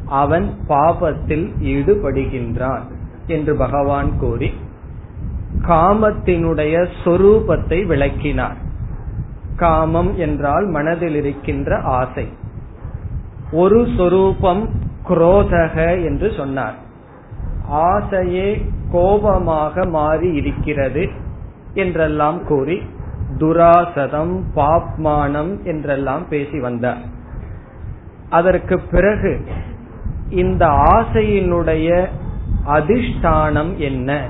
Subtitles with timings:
[0.07, 2.97] அவன் பாபத்தில் ஈடுபடுகின்றான்.
[3.29, 4.51] என்று பகவான் கூறி
[5.69, 8.59] காமத்தினுடைய சொரூபத்தை விளக்கினார்.
[9.57, 12.27] காமம் என்றால் மனதில் இருக்கின்ற ஆசை.
[13.53, 14.63] ஒரு சொரூபம்
[15.09, 16.77] குரோதக என்று சொன்னார்.
[17.69, 18.49] ஆசையே
[18.91, 21.09] கோபமாக மாறி இருக்கிறது
[21.75, 22.83] என்றெல்லாம் கூறி
[23.39, 27.03] துராசதம் பாப்மானம் என்றெல்லாம் பேசி வந்தார்.
[28.31, 29.33] அதற்கு பிறகு
[30.31, 32.07] இந்த ஆசையினுடைய
[32.69, 34.29] அதிஷ்டானம் என்ன?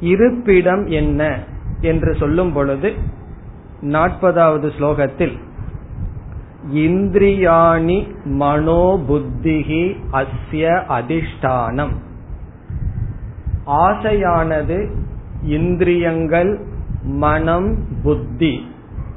[0.00, 1.38] இருப்பிடம் என்ன?
[1.80, 2.92] என்று சொல்லும் பொழுது
[3.82, 5.38] நாற்பதாவது ஸ்லோகத்தில்
[6.74, 11.94] இந்திரியாணி மனோபுத்திகி அஸ்ய அதிஷ்டானம்.
[13.66, 14.90] ஆசையானது
[15.42, 16.60] இந்திரியங்கள்
[17.02, 18.66] மனம் புத்தி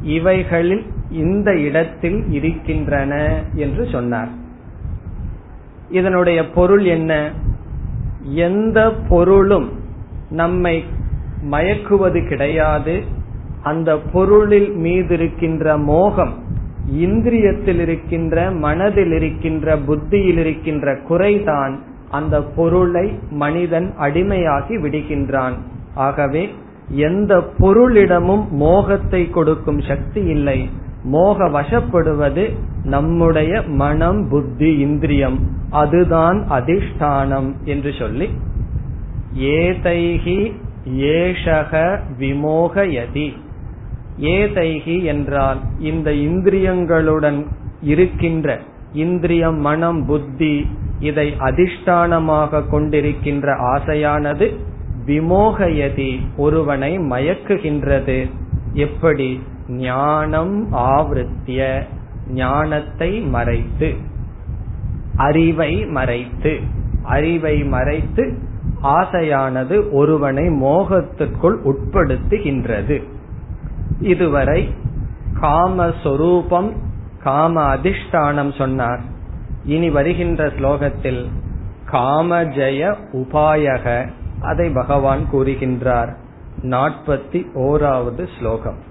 [0.01, 4.29] இவைகளில் இந்த இடத்தில் இருக்கின்றன என்று சொன்னார்.
[5.89, 7.31] இதனுடைய பொருள் என்ன?
[8.35, 9.71] எந்த பொருளும்
[10.29, 10.83] நம்மை
[11.51, 13.03] மயக்குவது கிடையாது.
[13.63, 16.47] அந்த பொருளில் மீது இருக்கின்ற மோகம்
[16.91, 21.77] இந்திரியத்தில் இருக்கின்ற மனதில் இருக்கின்ற புத்தியில் இருக்கின்ற குறைதான்
[22.09, 25.53] அந்த பொருளை மனிதன் அடிமையாகி விடுகின்றான்.
[25.93, 26.49] ஆகவே
[26.87, 30.69] எந்த பொருளிடமும் மோகத்தை கொடுக்கும் சக்தி இல்லை.
[31.03, 35.39] மோக வசப்படுவது நம்முடைய மனம் புத்தி இந்திரியம்.
[35.69, 38.29] அதுதான் அதிஷ்டானம் என்று சொல்லி
[39.37, 40.53] ஏதைகி
[40.97, 43.33] ஏஷக விமோகயதி.
[44.19, 47.45] ஏதைகி என்றால் இந்த இந்திரியங்களுடன்
[47.81, 48.59] இருக்கின்ற
[48.93, 50.67] இந்திரியம் மனம் புத்தி
[50.99, 54.55] இதை அதிஷ்டானமாக கொண்டிருக்கின்ற ஆசையானது
[55.05, 58.29] விமோகயதி ஒருவனை மயக்குகின்றது.
[58.73, 59.39] எப்படி?
[59.69, 61.83] ஞானம் ஆவருத்திய
[62.27, 63.95] ஞானத்தை மறைத்து
[65.15, 66.59] அறிவை மறைத்து
[67.03, 68.37] அறிவை மறைத்து
[68.83, 73.03] ஆசையானது ஒருவனை மோகத்திற்குள் உட்படுத்துகின்றது.
[73.99, 74.73] இதுவரை
[75.41, 76.71] காமஸ்வரூபம்
[77.23, 78.99] காம அதிஷ்டானம் சொன்னார்.
[79.65, 81.27] இனி வருகின்ற ஸ்லோகத்தில்
[81.91, 84.09] காமஜய உபாயக
[84.41, 86.15] அதை பகவான் கூறுகின்றார்.
[86.61, 88.87] நாற்பத்தி ஓராவது ஸ்லோகம்.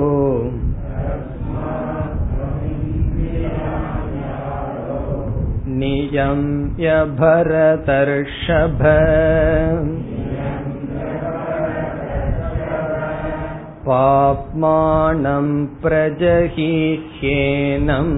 [5.81, 8.81] नियम्य भरतर्षभ
[13.89, 15.51] पाप्मानं
[15.83, 18.17] प्रजहिह्येनम्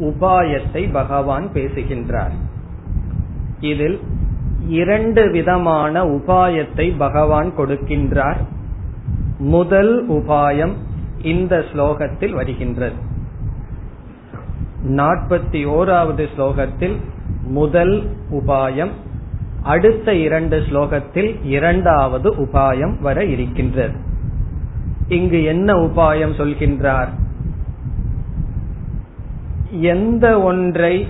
[0.00, 2.32] உபாயத்தை பகவான் பேசுகின்றார்.
[3.60, 4.00] இதில்
[4.66, 8.56] இரண்டு விதமான உபாயத்தை பகவான் கொடுக்கின்றார்.
[9.38, 10.72] முதல் உபாயம்
[11.22, 12.94] இந்த ஸ்லோகத்தில் வருகின்றது.
[14.88, 16.96] நாற்பத்தி ஓராவது ஸ்லோகத்தில்
[17.44, 18.90] முதல் உபாயம்
[19.62, 23.96] அடுத்த இரண்டு ஸ்லோகத்தில் இரண்டாவது உபாயம் வர இருக்கின்றது.
[25.08, 27.08] இங்கு என்ன உபாயம் சொல்கின்றார்?
[29.70, 31.06] எந்த ஒன்றை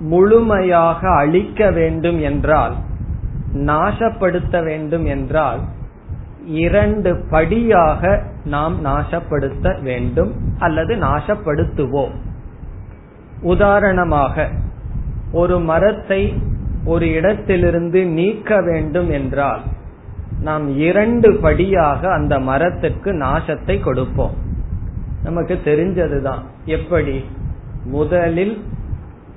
[0.00, 2.74] முழுமையாக அழிக்க வேண்டும் என்றால்
[3.54, 5.58] நாசப்படுத்த வேண்டும் என்றால்
[6.44, 12.12] இரண்டு படியாக நாம் நாசப்படுத்த வேண்டும் அல்லது நாசப்படுத்துவோம்.
[13.42, 14.48] உதாரணமாக
[15.32, 16.42] ஒரு மரத்தை
[16.84, 19.60] ஒரு இடத்திலிருந்து நீக்க வேண்டும் என்றால்
[20.40, 24.34] நாம் இரண்டு படியாக அந்த மரத்துக்கு நாசத்தை கொடுப்போம்.
[25.22, 26.38] நமக்கு தெரிஞ்சதுதான்.
[26.64, 27.24] எப்படி?
[27.84, 28.64] முதலில்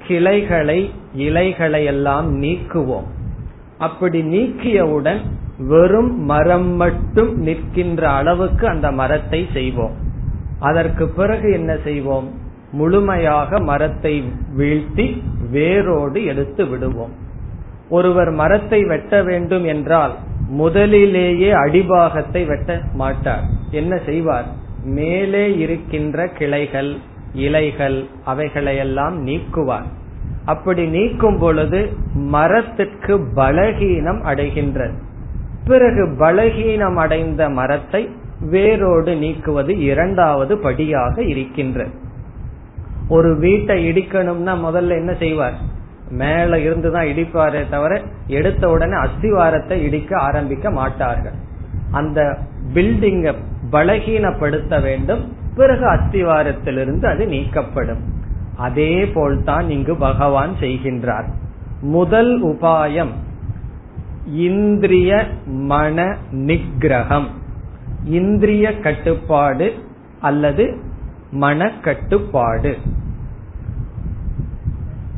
[0.07, 3.03] கிளைகளை இலைகளை எல்லாம் நீக்குவோம்.
[3.77, 5.19] அப்படி நீக்கியவுடன்
[5.57, 9.91] வெறும் மரம் மட்டும் நிற்கின்ற அளவுக்கு அந்த மரத்தை செய்வோம்.
[10.59, 12.31] அதற்கு பிறகு என்ன செய்வோம்?
[12.71, 14.23] முழுமையாக மரத்தை
[14.57, 17.11] வீழ்த்தி வேரோடு எடுத்து விடுவோம்.
[17.89, 20.11] ஒருவர் மரத்தை வெட்ட வேண்டும் என்றால்
[20.47, 23.44] முதலிலேயே அடிபாகத்தை வெட்ட மாட்டார்.
[23.71, 24.45] என்ன செய்வார்?
[24.83, 26.95] மேலே இருக்கின்ற கிளைகள்
[27.33, 29.85] இலைகள் அவைகளையெல்லாம் நீக்குவார்.
[30.45, 34.94] அப்படி நீக்கும் பொழுது மரத்திற்கு பலகீனம் அடைகின்றது.
[35.65, 41.92] பிறகு பலகீனம் அடைந்த மரத்தை வேரோடு நீக்குவது இரண்டாவது படியாக இருக்கின்றது
[43.07, 45.54] ஒரு வீட்டை இடிக்கணும்னா முதல்ல என்ன செய்வார்?
[46.10, 51.33] மேல இருந்துதான் இடிப்பாரே தவிர எடுத்த உடனே அஸ்திவாரத்தை இடிக்க ஆரம்பிக்க மாட்டார்கள்.
[51.92, 52.38] அந்த
[52.74, 53.36] பில்டிங்க
[53.71, 55.36] பலகீனப்படுத்த வேண்டும்.
[55.56, 58.01] பிறகு அஸ்திவாரத்திலிருந்து அது நீக்கப்படும்.
[58.57, 61.27] அதே போல்தான் இங்கு பகவான் செய்கின்றார்.
[61.81, 63.13] முதல் உபாயம்
[64.25, 67.27] இந்திரிய மன நிகிரகம்
[68.05, 69.73] இந்திரிய கட்டுப்பாடு
[70.19, 70.79] அல்லது
[71.31, 72.77] மனக்கட்டுப்பாடு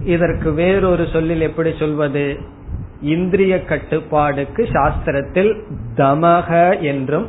[0.04, 2.38] இதற்கு வேறொரு சொல்லில் எப்படி சொல்வது?
[3.02, 5.62] இந்திரிய கட்டுப்பாடுக்கு சாஸ்திரத்தில்
[5.96, 7.28] தமக என்றும்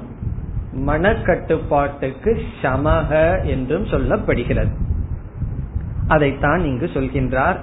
[0.86, 4.74] மனக்கட்டுப்பாட்டுக்கு சமக என்றும் சொல்லப்படுகிறது.
[6.06, 7.56] அதைத்தான் இங்கு சொல்கின்றார்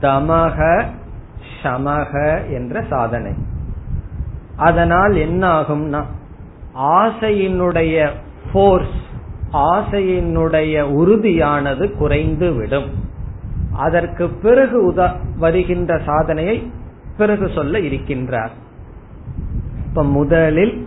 [0.00, 0.84] தமக
[1.62, 3.32] சமக என்ற சாதனை.
[4.56, 6.02] அதனால் என்ன ஆகும்னா
[6.74, 8.10] ஆசையினுடைய
[8.52, 8.96] போர்ஸ்
[9.52, 13.04] ஆசையினுடைய உறுதியானது குறைந்து விடும்
[13.72, 16.70] அதற்கு பிறகு உத வருகின்ற சாதனையை
[17.16, 18.50] பிறகு சொல்ல இருக்கின்றார்.
[19.88, 20.86] இப்ப முதலில்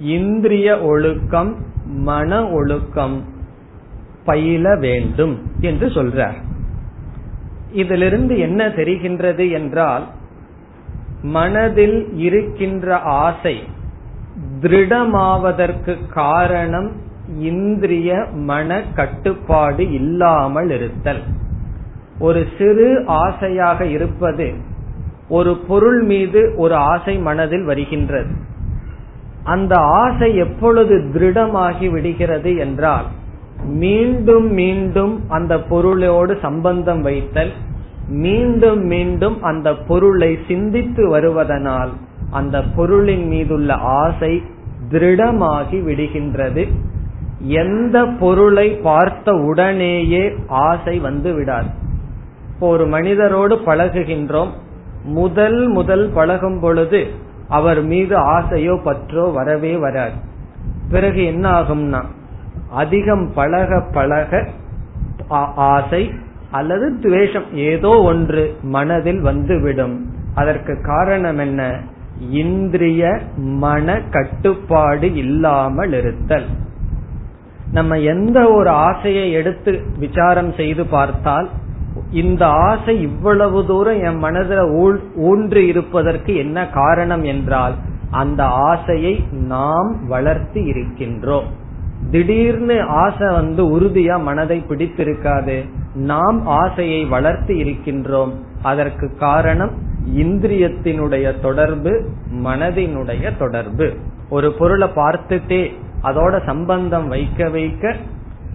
[0.00, 3.24] இந்திரிய ஒழுக்கம் மன ஒழுக்கம்
[4.24, 6.38] பயில வேண்டும் என்று சொல்றார்.
[7.72, 10.06] இதிலிருந்து என்ன தெரிகின்றது என்றால்
[11.22, 13.62] மனதில் இருக்கின்ற ஆசை
[14.60, 16.92] திருடமாவதற்கு காரணம்
[17.38, 21.22] இந்திரிய மன கட்டுப்பாடு இல்லாமல் இருத்தல்.
[22.18, 24.54] ஒரு சிறு ஆசையாக இருப்பது
[25.28, 28.30] ஒரு பொருள் மீது ஒரு ஆசை மனதில் வருகின்றது.
[29.44, 33.04] அந்த ஆசை எப்பொழுது திருடமாகி விடுகிறது என்றால்
[33.64, 37.52] மீண்டும் மீண்டும் அந்த பொருளோடு சம்பந்தம் வைத்தல்
[38.08, 41.88] மீண்டும் மீண்டும் அந்த பொருளை சிந்தித்து வருவதனால்
[42.30, 44.42] அந்த பொருளின் மீதுள்ள ஆசை
[44.90, 46.68] திருடமாகி விடுகின்றது.
[47.40, 51.68] எந்த பொருளை பார்த்த உடனேயே ஆசை வந்து விடாது.
[52.48, 54.48] இப்போ ஒரு மனிதரோடு பழகுகின்றோம்.
[55.04, 57.06] முதல் முதல் பழகும் பொழுது
[57.48, 60.12] அவர் மீது ஆசையோ பற்றோ வரவே வராது.
[60.90, 62.02] பிறகு என்ன ஆகும்னா
[62.70, 64.46] அதிகம் பழக பழக
[65.54, 66.12] ஆசை
[66.50, 70.10] அல்லது துவேஷம் ஏதோ ஒன்று மனதில் வந்துவிடும்.
[70.34, 71.80] அதற்கு காரணம் என்ன?
[72.30, 76.44] இந்திரிய மன கட்டுப்பாடு இல்லாமல் இருத்தல்.
[77.72, 81.48] நம்ம எந்த ஒரு ஆசையை எடுத்து விசாரம் செய்து பார்த்தால்
[82.10, 84.64] இந்த ஆசை இவ்வளவு தூரம் என் மனதில்
[85.16, 87.74] ஊன்று இருப்பதற்கு என்ன காரணம் என்றால்
[88.10, 91.48] அந்த ஆசையை நாம் வளர்த்தி இருக்கின்றோம்.
[92.10, 95.64] திடீர்னு ஆசை வந்து உறுதியா மனதை பிடித்திருக்காது.
[95.98, 98.32] நாம் ஆசையை வளர்த்து இருக்கின்றோம்.
[98.62, 99.70] அதற்கு காரணம்
[100.16, 102.10] இந்திரியத்தினுடைய தொடர்பு
[102.44, 103.96] மனதினுடைய தொடர்பு.
[104.30, 107.94] ஒரு பொருளை பார்த்துட்டே அதோட சம்பந்தம் வைக்க வைக்க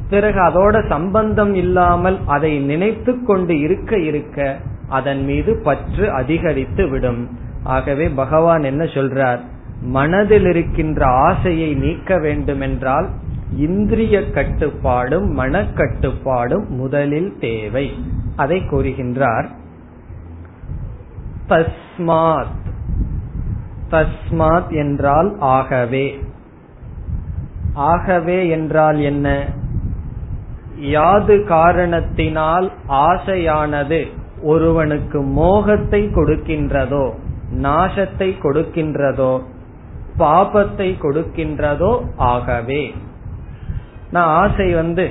[0.09, 4.57] பிறகு அதோட சம்பந்தம் இல்லாமல் அதை நினைத்து கொண்டு இருக்க இருக்க
[4.89, 7.37] அதன் மீது பற்று அதிகரித்து விடும்.
[7.63, 9.39] ஆகவே பகவான் என்ன சொல்றார்?
[9.81, 13.09] மனதில் இருக்கின்ற ஆசையை நீக்க வேண்டுமென்றால்
[13.55, 17.93] இந்திரிய கட்டுப்பாடும் மனக்கட்டுப்பாடும் முதலில் தேவை.
[18.35, 19.47] அதை கூறுகின்றார்.
[21.49, 22.71] தஸ்மாத்.
[23.91, 26.19] தஸ்மாத் என்றால் ஆகவே.
[27.73, 29.45] ஆகவே என்றால் என்ன?
[30.79, 34.07] யாது காரணத்தினால் ஆசையானது
[34.41, 37.13] ஒருவனுக்கு மோகத்தை கொடுக்கின்றதோ
[37.61, 39.43] நாசத்தை கொடுக்கின்றதோ
[40.19, 42.93] பாபத்தை கொடுக்கின்றதோ ஆகவே.
[44.13, 45.05] நான் ஆசை வந்து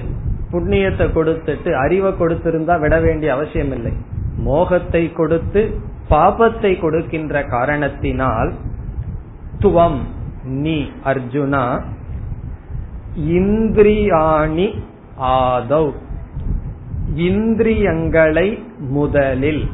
[0.52, 3.92] புண்ணியத்தை கொடுத்துட்டு அறிவை கொடுத்திருந்தா விட வேண்டிய அவசியம் இல்லை
[4.38, 5.62] மோகத்தை கொடுத்து
[6.10, 8.52] பாபத்தை கொடுக்கின்ற காரணத்தினால்
[9.60, 10.00] துவம்
[10.60, 11.64] நீ அர்ஜுனா
[13.32, 14.66] இந்திரியாணி
[15.30, 15.90] ஆதவ்.
[17.24, 19.64] இந்திரியங்களை முதலில்.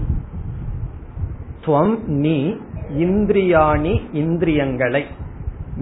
[1.65, 2.37] துவம் நீ
[2.99, 5.03] இந்திரியாணி இந்திரியங்களை.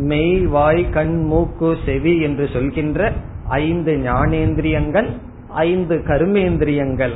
[0.09, 3.13] மெய் வாய் கண் மூக்கு செவி என்று சொல்கின்ற
[3.49, 5.09] ஐந்து ஞானேந்திரியங்கள்
[5.49, 7.13] ஐந்து கருமேந்திரியங்கள்.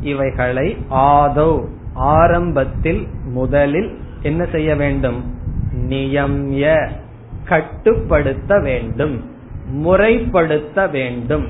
[0.00, 5.34] இவைகளை ஆதோ ஆரம்பத்தில் முதலில் என்ன செய்ய வேண்டும்?
[5.88, 6.88] நியம்ய
[7.44, 9.32] கட்டுப்படுத்த வேண்டும்
[9.84, 11.46] முறைப்படுத்த வேண்டும்.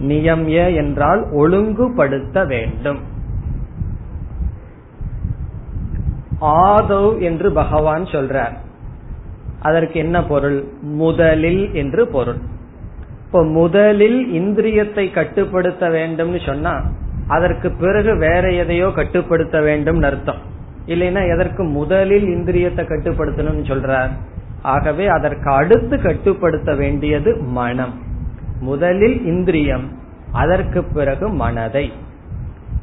[0.00, 2.98] நியம்ய என்றால் ஒழுங்குபடுத்த வேண்டும்.
[6.40, 8.52] ஆதவ் என்று பகவான் சொல்றார்.
[9.60, 10.64] அதற்கு என்ன பொருள்?
[10.80, 12.52] முதலில் என்று பொருள்.
[13.34, 16.72] இப்போ முதலில் இந்திரியத்தை கட்டுப்படுத்த வேண்டும்னு சொன்னா
[17.26, 20.38] அதற்கு பிறகு வேற எதையோ கட்டுப்படுத்த வேண்டும் அர்த்தம்.
[20.86, 24.12] இல்லைன்னா எதற்கு முதலில் இந்திரியத்தை கட்டுப்படுத்தணும்னு சொல்றார்.
[24.74, 27.94] ஆகவே அதற்கு அடுத்து கட்டுப்படுத்த வேண்டியது மனம்.
[28.60, 29.88] முதலில் இந்திரியம்
[30.42, 31.92] அதற்கு பிறகு மனதை.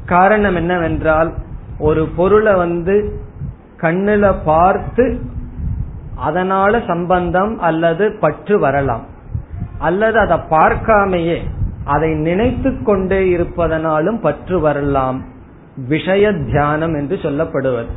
[0.06, 1.32] காரணம் என்னவென்றால்
[1.80, 2.98] ஒரு பொருளை வந்து
[3.86, 5.06] கண்ணுல பார்த்து
[6.16, 9.06] அதனால சம்பந்தம் அல்லது பற்று வரலாம்.
[9.82, 11.40] அல்லது அதை பார்க்காமையே
[11.94, 15.20] அதை நினைத்து கொண்டே இருப்பதனாலும் பற்று வரலாம்.
[15.92, 17.92] விஷய தியானம் என்று சொல்லப்படுவது.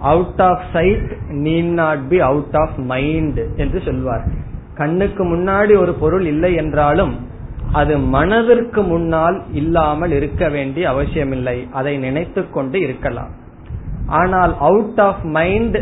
[0.00, 1.10] Out of sight
[1.44, 4.26] need not be out of mind என்று சொல்வார்.
[4.74, 7.14] கண்ணுக்கு முன்னாடி ஒரு பொருள் இல்லை என்றாலும்
[7.72, 11.56] அது மனதிற்கு முன்னால் இல்லாமல் இருக்க வேண்டிய அவசியமில்லை.
[11.72, 13.32] அதை நினைத்து கொண்டு இருக்கலாம்.
[14.20, 15.78] ஆனால் அவுட் ஆஃப் மைண்ட்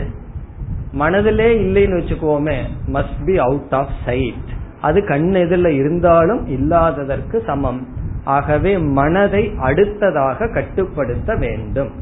[0.93, 2.59] மனதிலே இல்லைன்னு வச்சுக்கோமே
[2.95, 4.51] must be out of sight
[4.85, 7.83] அது கண் எதிரில் இருந்தாலும் இல்லாததற்கு சமம்.
[8.25, 11.93] ஆகவே மனதை அடுத்ததாக கட்டுப்படுத்த வேண்டும்.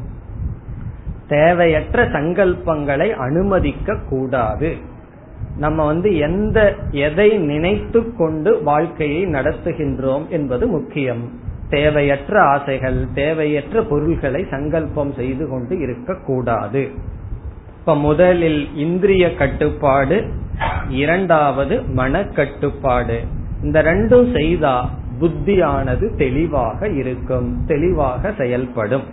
[1.27, 4.75] தேவையற்ற சங்கல்பங்களை அனுமதிக்க கூடாது.
[5.57, 11.23] நம்ம வந்து எந்த எதை நினைத்து கொண்டு வாழ்க்கையை நடத்துகின்றோம் என்பது முக்கியம்.
[11.69, 16.81] தேவையற்ற ஆசைகள் தேவையற்ற பொருள்களை சங்கல்பம் செய்து கொண்டு இருக்கக்கூடாது
[17.79, 20.17] இப்ப முதலில் இந்திரிய கட்டுப்பாடு
[20.89, 23.17] இரண்டாவது மனக்கட்டுப்பாடு.
[23.63, 24.89] இந்த ரெண்டும் செய்தா
[25.21, 29.03] புத்தியானது தெளிவாக இருக்கும் தெளிவாக செயல்படும்.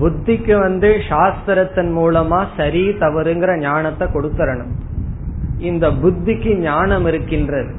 [0.00, 4.72] புத்திக்கு வந்து சாஸ்திரத்தின் மூலமா சரி தவறுங்கிற ஞானத்தை கொடுத்துறணும்.
[5.58, 7.72] இந்த புத்திக்கு ஞானம் இருக்கின்றது.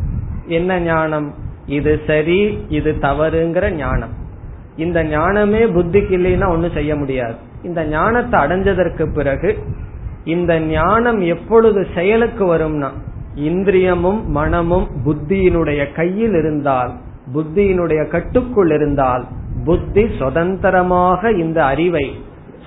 [0.47, 1.33] என்ன ஞானம்?
[1.65, 4.13] இது சரி இது தவறுங்கிற ஞானம்.
[4.75, 7.35] இந்த ஞானமே புத்திக்கு இல்லைன்னா ஒன்னும் செய்ய முடியாது.
[7.63, 9.63] இந்த ஞானத்தை அடைஞ்சதற்கு பிறகு
[10.29, 12.89] இந்த ஞானம் எப்பொழுது செயலுக்கு வரும்னா
[13.47, 16.91] இந்திரியமும் மனமும் புத்தியினுடைய கையில் இருந்தால்
[17.33, 19.23] புத்தியினுடைய கட்டுக்குள் இருந்தால்
[19.65, 22.05] புத்தி சுதந்திரமாக இந்த அறிவை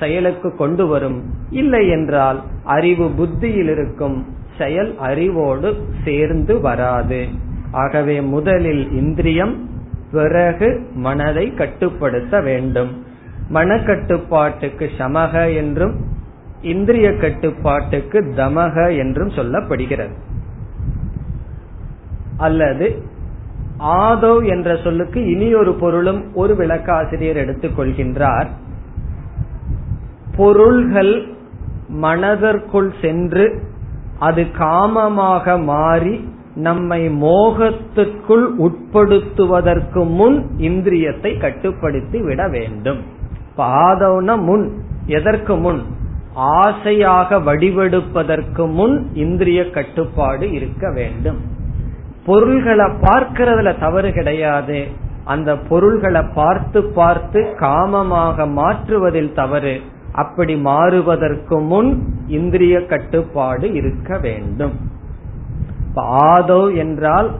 [0.01, 1.19] செயலுக்கு கொண்டு வரும்.
[1.51, 2.39] இல்லை என்றால்
[2.77, 4.17] அறிவு புத்தியில் இருக்கும்
[4.59, 5.69] செயல் அறிவோடு
[6.05, 7.21] சேர்ந்து வராது.
[7.73, 9.55] ஆகவே முதலில் இந்திரியம்
[10.13, 10.69] பிறகு
[11.07, 12.91] மனதை கட்டுப்படுத்த வேண்டும்.
[13.53, 15.95] மனக்கட்டுப்பாட்டுக்கு சமக என்றும்
[16.63, 20.13] இந்திரிய கட்டுப்பாட்டுக்கு தமக என்றும் சொல்லப்படுகிறது.
[22.37, 23.03] அல்லது
[23.79, 28.47] ஆதவ் என்ற சொல்லுக்கு இனி ஒரு பொருளும் ஒரு விளக்காசிரியர் எடுத்துக் கொள்கின்றார்.
[30.37, 31.35] பொருள்கள்
[31.89, 33.63] மனதிற்குள் சென்று
[34.19, 43.01] அது காமமாக மாறி நம்மை மோகத்திற்குள் உட்படுத்துவதற்கு முன் இந்திரியத்தை கட்டுப்படுத்தி விட வேண்டும்.
[43.57, 45.83] பாதவுன முன் எதற்கு முன்?
[46.35, 51.41] ஆசையாக வடிவெடுப்பதற்கு முன் இந்திரிய கட்டுப்பாடு இருக்க வேண்டும்.
[52.27, 54.79] பொருள்களை பார்க்கறதுல தவறு கிடையாது.
[55.25, 59.75] அந்த பொருள்களை பார்த்து பார்த்து காமமாக மாற்றுவதில் தவறு.
[60.13, 61.91] அப்படி மாறுவதற்கு முன்
[62.39, 64.75] இந்திரிய கட்டுப்பாடு இருக்க வேண்டும்.
[66.33, 67.31] ஆதோ என்றால்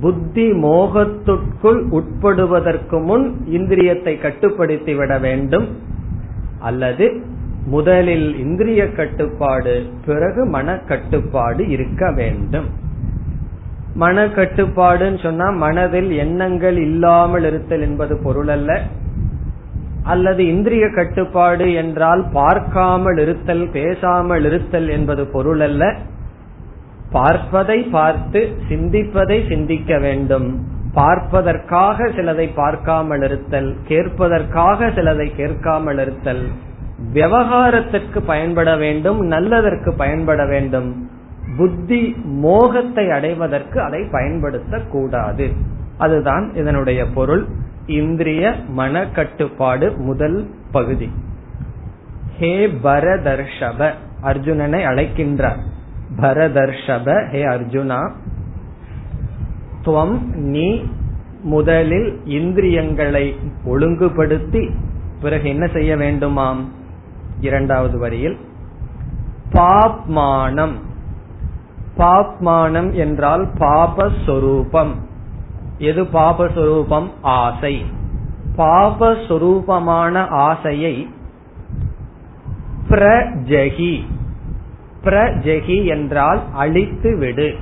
[0.00, 3.26] புத்தி மோகத்துக்குள் உட்படுவதற்கு முன்
[3.58, 5.66] இந்திரியத்தை கட்டுப்படுத்தி விட வேண்டும்.
[6.60, 7.06] அல்லது
[7.72, 9.74] முதலில் இந்திரிய கட்டுப்பாடு
[10.06, 12.68] பிறகு மன கட்டுப்பாடு இருக்க வேண்டும்.
[14.02, 18.80] மன கட்டுப்பாடுன்னு சொன்னா மனதில் எண்ணங்கள் இல்லாமல் இருத்தல் என்பது பொருள் அல்ல
[20.12, 25.82] அல்லது இந்திரிய கட்டுப்பாடு என்றால் பார்க்காமல் இருத்தல் பேசாமல் இருத்தல் என்பது பொருள் அல்ல
[27.10, 30.48] பார்ப்பதை பார்த்து சிந்திப்பதை சிந்திக்க வேண்டும்.
[30.94, 36.42] பார்ப்பதற்காக சிலதை பார்க்காமல் இருத்தல் கேட்பதற்காக சிலதை கேட்காமல் இருத்தல்.
[37.12, 41.10] விவகாரத்திற்கு பயன்பட வேண்டும் நல்லதற்கு பயன்பட வேண்டும்.
[41.56, 45.52] புத்தி மோகத்தை அடைவதற்கு அதை பயன்படுத்த கூடாது
[45.98, 47.46] அதுதான் இதனுடைய பொருள்.
[47.86, 51.10] இந்திரிய மன கட்டுப்பாடு முதல் பகுதி.
[52.38, 55.60] ஹே பரதர்ஷப அர்ஜுனனை அழைக்கின்றார்.
[56.16, 58.10] பரதர்ஷப ஹே அர்ஜுனா
[59.84, 60.84] துவம் நீ
[61.42, 64.70] முதலில் இந்திரியங்களை ஒழுங்குபடுத்தி
[65.20, 66.60] பிறகு என்ன செய்ய வேண்டுமாம்?
[67.40, 68.36] இரண்டாவது வரியில்
[69.52, 70.72] பாப்மானம்.
[71.98, 74.90] பாப்மானம் என்றால் பாபஸ்வரூபம்.
[75.78, 77.08] எது பாபஸ்வரூபம்?
[77.22, 77.84] ஆசை.
[78.56, 81.08] பாபஸ்வரூபமான ஆசையை
[82.88, 84.04] பிரஜகி.
[85.04, 87.56] பிரஜகி என்றால் அழித்து விடு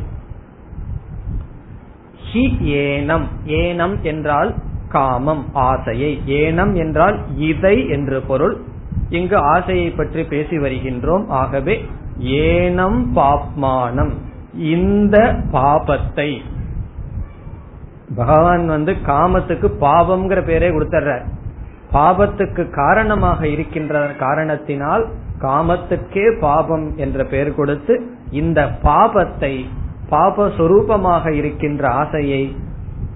[2.33, 3.27] ஹி ஏனம்.
[3.47, 4.55] ஏனம் என்றால்
[4.89, 6.21] காமம் ஆசையை.
[6.27, 8.75] ஏனம் என்றால் இதை என்று பொருள்.
[9.09, 11.25] இங்கு ஆசையை பற்றி பேசி வருகின்றோம்.
[11.29, 11.85] ஆகவே
[12.19, 14.13] ஏனம் பாப்மானம்.
[14.55, 16.41] இந்த பாபத்தை.
[18.17, 21.21] பகவான் வந்து காமத்துக்கு பாவம்ங்கிற பேரே கொடுத்தர்ற
[21.93, 25.07] பாபத்துக்கு காரணமாக இருக்கின்ற காரணத்தினால்
[25.41, 29.65] காமத்துக்கே பாபம் என்ற பெயர் கொடுத்து இந்த பாபத்தை
[30.11, 32.57] பாபஸ்வரூபமாக இருக்கின்ற ஆசையை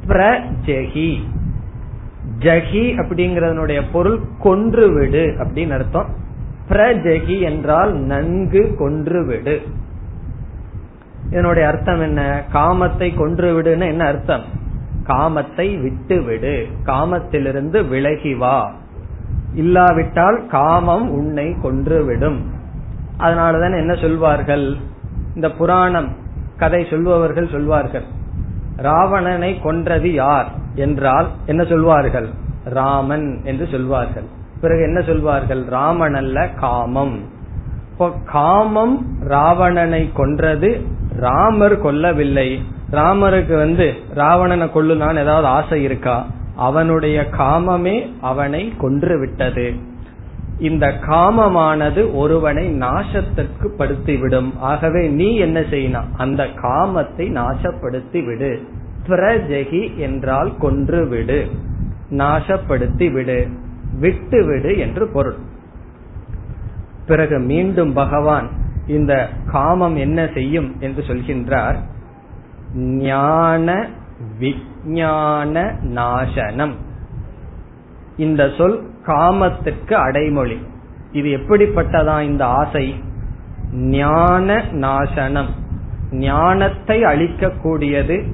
[0.07, 1.19] பிரஜெகி.
[2.41, 6.07] ஜகி அப்படிங்கறதனுடைய பொருள் கொன்று விடு அப்படின்னு அர்த்தம்.
[6.69, 9.63] பிரஜகி என்றால் நன்கு கொன்று விடு
[11.31, 12.45] இதனுடைய அர்த்தம் என்ன?
[12.53, 14.45] காமத்தை கொன்று விடுன்னு என்ன அர்த்தம்?
[15.07, 18.73] காமத்தை விட்டு விடு காமத்திலிருந்து விலகி வா.
[19.55, 22.39] இல்லாவிட்டால் காமம் உன்னை கொன்றுவிடும்.
[23.19, 24.77] அதனாலதான் என்ன சொல்வார்கள்?
[25.35, 26.09] இந்த புராணம்
[26.57, 28.05] கதை சொல்பவர்கள் சொல்வார்கள்.
[28.83, 32.29] ராவணனை கொன்றது யார் என்றால் என்ன சொல்வார்கள்?
[32.65, 34.23] ராமன் என்று சொல்வார்கள்.
[34.61, 35.65] பிறகு என்ன சொல்வார்கள்?
[35.65, 37.19] ராமன் அல்ல காமம்.
[37.93, 42.61] இப்போ காமம் ராவணனை கொன்றது ராமர் கொல்லவில்லை.
[42.93, 46.27] ராமருக்கு வந்து ராவணனை கொள்ளுனான் ஏதாவது ஆசை இருக்கா?
[46.57, 49.75] அவனுடைய காமமே அவனை கொன்று விட்டது.
[50.61, 54.51] இந்த காமமானது ஒருவனை நாசத்திற்கு படுத்திவிடும்.
[54.59, 58.53] ஆகவே நீ என்ன செய்யணும் அந்த காமத்தை நாசப்படுத்தி விடு
[59.09, 61.39] பிரஜகி என்றால் கொன்று விடு
[62.11, 63.39] நாசப்படுத்தி விடு
[63.99, 65.39] விட்டு விடு என்று பொருள்.
[67.07, 68.49] பிறகு மீண்டும் பகவான்
[68.87, 69.13] இந்த
[69.53, 71.79] காமம் என்ன செய்யும் என்று சொல்கின்றார்.
[72.77, 73.87] ஞான
[74.39, 75.55] விஞ்ஞான
[75.95, 76.75] நாசனம்.
[78.17, 78.79] இந்த சொல்
[79.11, 80.59] காமத்துக்கு அடைமொழி.
[81.13, 82.95] இது எப்படிப்பட்டதா இந்த ஆசை?
[83.73, 85.51] ஞான நாசனம்.
[86.13, 88.33] ஞானத்தை அழிக்கக்கூடியது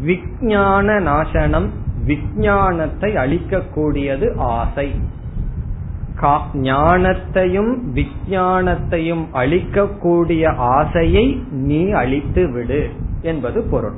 [0.00, 1.68] விஞ்ஞான நாசனம்.
[2.04, 4.92] விஞ்ஞானத்தை அழிக்கக்கூடியது ஆசை.
[6.52, 12.90] ஞானத்தையும் விஞ்ஞானத்தையும் அழிக்கக்கூடிய ஆசையை நீ அழித்து விடு
[13.22, 13.96] என்பது பொருள்.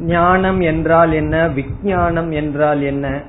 [0.00, 1.48] ஞானம் என்றால் என்ன?
[1.48, 3.22] விஞ்ஞானம் என்றால் என்ன?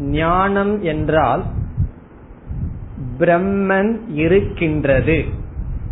[0.00, 1.42] ஞானம் என்றால்
[3.18, 5.24] பிரம்மன் இருக்கின்றது.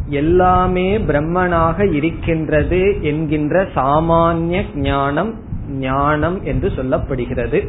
[0.09, 5.35] எல்லாமே பிரம்மனாக இருக்கின்றது என்கின்ற சாமானிய ஞானம்
[5.69, 7.69] ஞானம் என்று சொல்லப்படுகிறது.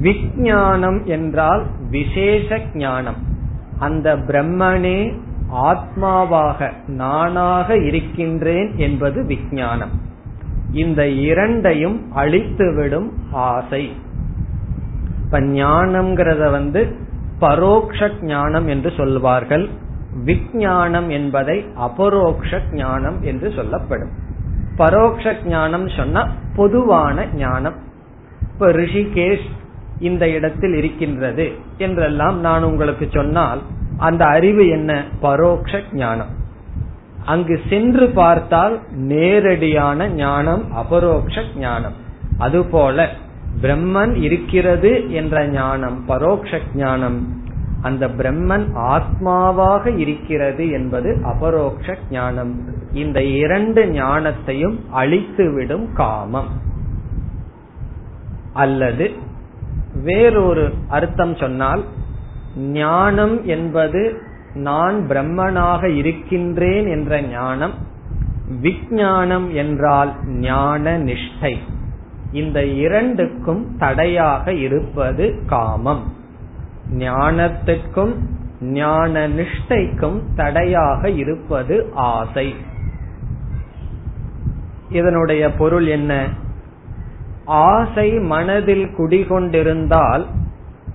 [0.00, 3.16] விஞ்ஞானம் என்றால் விசேஷ ஞானம்.
[3.78, 5.12] அந்த பிரம்மனே
[5.62, 9.90] ஆத்மாவாக நானாக இருக்கின்றேன் என்பது விஞ்ஞானம்
[10.72, 13.92] இந்த இரண்டையும் அழித்துவிடும் ஆசை.
[15.32, 16.96] இப்ப ஞானம்ங்கிறத வந்து
[17.38, 19.68] பரோக்ஷ ஞானம் என்று சொல்வார்கள்.
[20.24, 24.08] விஜயானம் என்பதை அபரோக்ஷ ஞானம் என்று சொல்லப்படும்.
[24.76, 27.74] பரோக்ஷ ஞானம் சொன்னா பொதுவான ஞானம்.
[28.52, 29.48] இப்ப ரிஷிகேஷ்
[29.98, 33.62] இந்த இடத்தில் இருக்கின்றது என்றெல்லாம் நான் உங்களுக்கு சொன்னால்
[33.98, 35.04] அந்த அறிவு என்ன?
[35.20, 36.28] பரோக்ஷ ஞானம்.
[37.24, 41.94] அங்கு சென்று பார்த்தால் நேரடியான ஞானம் அபரோக்ஷ ஞானம்.
[42.38, 43.08] அதுபோல
[43.62, 47.40] பிரம்மன் இருக்கிறது என்ற ஞானம் பரோக்ஷ ஞானம்
[47.82, 52.60] அந்த பிரம்மன் ஆத்மாவாக இருக்கிறது என்பது அபரோக்ஷ ஞானம்.
[52.92, 56.46] இந்த இரண்டு ஞானத்தையும் அழித்துவிடும் காமம்.
[58.52, 59.10] அல்லது
[60.02, 61.84] வேறொரு அர்த்தம் சொன்னால்
[62.56, 64.22] ஞானம் என்பது
[64.54, 67.72] நான் பிரம்மனாக இருக்கின்றேன் என்ற ஞானம்
[68.60, 71.56] விஞ்ஞானம் என்றால் ஞான நிஷ்டை.
[72.32, 76.12] இந்த இரண்டுக்கும் தடையாக இருப்பது காமம்.
[76.98, 78.14] ஞானத்துக்கும்
[78.60, 82.54] ஞான நிஷ்டைக்கும் தடையாக இருப்பது ஆசை.
[84.88, 86.28] இதனுடைய பொருள் என்ன?
[87.44, 90.26] ஆசை மனதில் குடிகொண்டிருந்தால்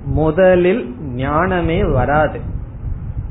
[0.06, 2.40] முதலில் ஞானமே வராது.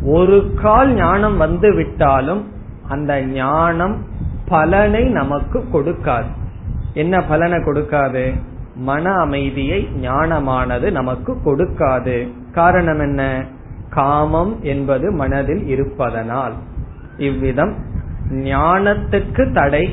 [0.02, 2.52] ஒரு கால் ஞானம் வந்து விட்டாலும்
[2.88, 4.04] அந்த ஞானம்
[4.48, 6.44] பலனை நமக்கு கொடுக்காது.
[6.96, 8.24] என்ன பலனை கொடுக்காது?
[8.74, 12.16] மன அமைதியை ஞானமானது நமக்கு கொடுக்காது.
[12.52, 13.44] காரணம் என்ன?
[13.90, 16.52] காமம் என்பது மனதில் இருப்பதனால்.
[17.18, 17.74] இவ்விதம்
[18.32, 19.85] ஞானத்துக்கு தடை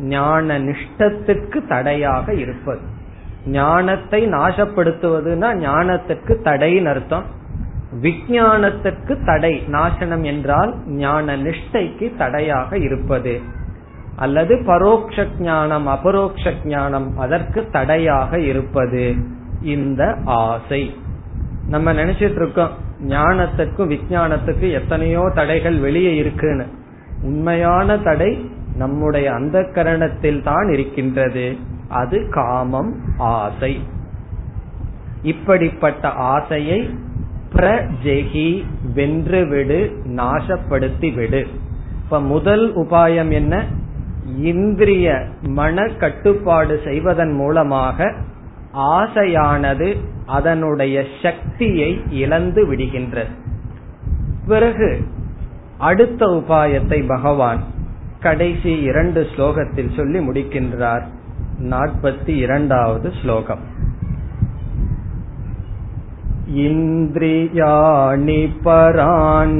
[0.00, 2.80] ஞான நிஷ்டத்துக்கு தடையாக இருப்பது.
[3.46, 7.24] ஞானத்தை நாசப்படுத்துவதுன்னா ஞானத்துக்கு தடைன்னு அர்த்தம்.
[8.02, 13.40] விஜயானத்துக்கு தடை நாசனம் என்றால் ஞான நிஷ்டைக்கு தடையாக இருப்பது.
[14.16, 19.14] அல்லது பரோக்ஷ ஞானம் அபரோக்ஷ ஞானம் அதற்கு தடையாக இருப்பது
[19.62, 20.94] இந்த ஆசை.
[21.68, 22.70] நம்ம நினைச்சிட்டு இருக்கோம்
[23.08, 26.66] ஞானத்துக்கும் விஞ்ஞானத்துக்கும் எத்தனையோ தடைகள் வெளியே இருக்குன்னு.
[27.22, 31.56] உண்மையான தடை நம்முடைய அந்த கரணத்தில் தான் இருக்கின்றது.
[31.88, 33.80] அது காமம் ஆசை.
[35.22, 36.94] இப்படிப்பட்ட ஆசையை
[37.52, 41.46] பிரஜெகி வென்றுவிடு நாசப்படுத்தி விடு.
[42.04, 43.64] இப்ப முதல் உபாயம் என்ன?
[44.36, 48.14] இந்திரிய மன கட்டுப்பாடு செய்வதன் மூலமாக
[48.74, 53.30] ஆசையானது அதனுடைய சக்தியை இழந்து விடுகின்றது.
[54.46, 55.00] பிறகு
[55.78, 57.62] அடுத்த உபாயத்தை பகவான்
[58.20, 61.02] கடைசி இரண்டு ஸ்லோகத்தில் சொல்லி முடிக்கின்றார்.
[61.62, 63.78] நாற்பத்தி இரண்டாவது ஸ்லோகம்.
[66.54, 69.58] இந்திரியாணி பராண்யாகுः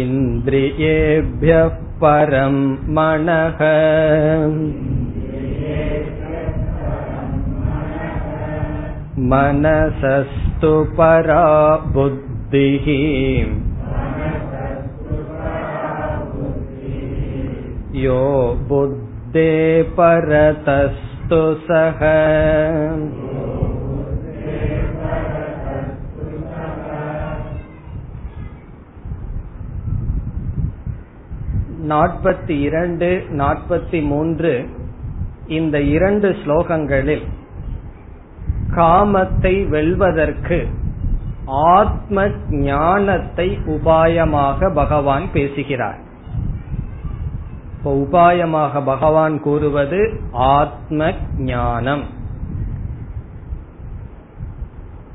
[0.00, 1.68] इन्द्रियेभ्यः
[2.02, 2.56] परं
[2.96, 3.60] मनः
[9.32, 11.44] मनसस्तु परा
[11.94, 12.88] बुद्धिः
[18.02, 18.22] यो
[18.68, 19.52] बुद्धे
[20.00, 22.02] परतस्तु सः
[31.87, 34.69] நாற்பத்தி இரண்டு நாற்பத்தி மூன்று
[35.47, 37.23] இந்த இரண்டு ஸ்லோகங்களில்
[38.75, 40.67] காமத்தை வெல்வதற்கு
[41.45, 45.99] ஆத்ம ஞானத்தை உபாயமாக பகவான் பேசுகிறார்.
[47.85, 52.03] உபாயமாக பகவான் கூறுவது ஆத்ம ஞானம்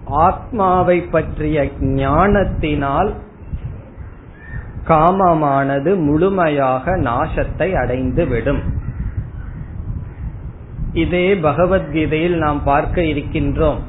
[0.07, 3.14] ஆத்மாவை பற்றிய ஞானத்தினால்
[4.88, 8.62] காமமானது முழுமையாக நாசத்தை அடைந்து விடும்
[10.92, 13.81] இதே பகவத்கீதையில் நாம் பார்க்க இருக்கின்றோம்.